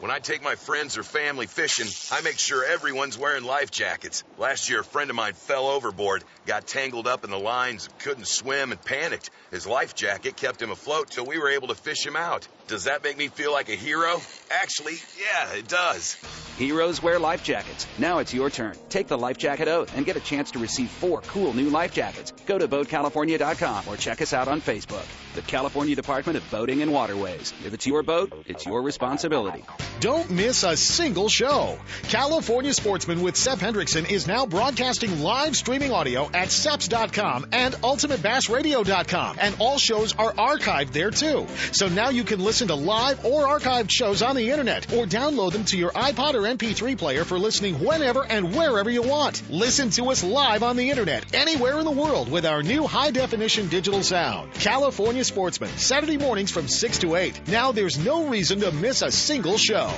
[0.00, 4.24] When I take my friends or family fishing, I make sure everyone's wearing life jackets.
[4.38, 8.26] Last year, a friend of mine fell overboard, got tangled up in the lines, couldn't
[8.26, 9.28] swim, and panicked.
[9.50, 12.48] His life jacket kept him afloat till we were able to fish him out.
[12.66, 14.22] Does that make me feel like a hero?
[14.50, 16.16] Actually, yeah, it does.
[16.56, 17.86] Heroes wear life jackets.
[17.98, 18.76] Now it's your turn.
[18.88, 21.92] Take the life jacket oath and get a chance to receive four cool new life
[21.92, 22.32] jackets.
[22.46, 25.04] Go to BoatCalifornia.com or check us out on Facebook.
[25.34, 27.52] The California Department of Boating and Waterways.
[27.64, 29.64] If it's your boat, it's your responsibility.
[30.00, 31.78] Don't miss a single show.
[32.04, 39.36] California Sportsman with Seth Hendrickson is now broadcasting live streaming audio at seps.com and ultimatebassradio.com.
[39.40, 41.46] And all shows are archived there too.
[41.72, 45.52] So now you can listen to live or archived shows on the internet or download
[45.52, 49.48] them to your iPod or MP3 player for listening whenever and wherever you want.
[49.48, 53.12] Listen to us live on the internet anywhere in the world with our new high
[53.12, 54.52] definition digital sound.
[54.54, 57.46] California Sportsman, Saturday mornings from 6 to 8.
[57.46, 59.92] Now there's no reason to miss a single show.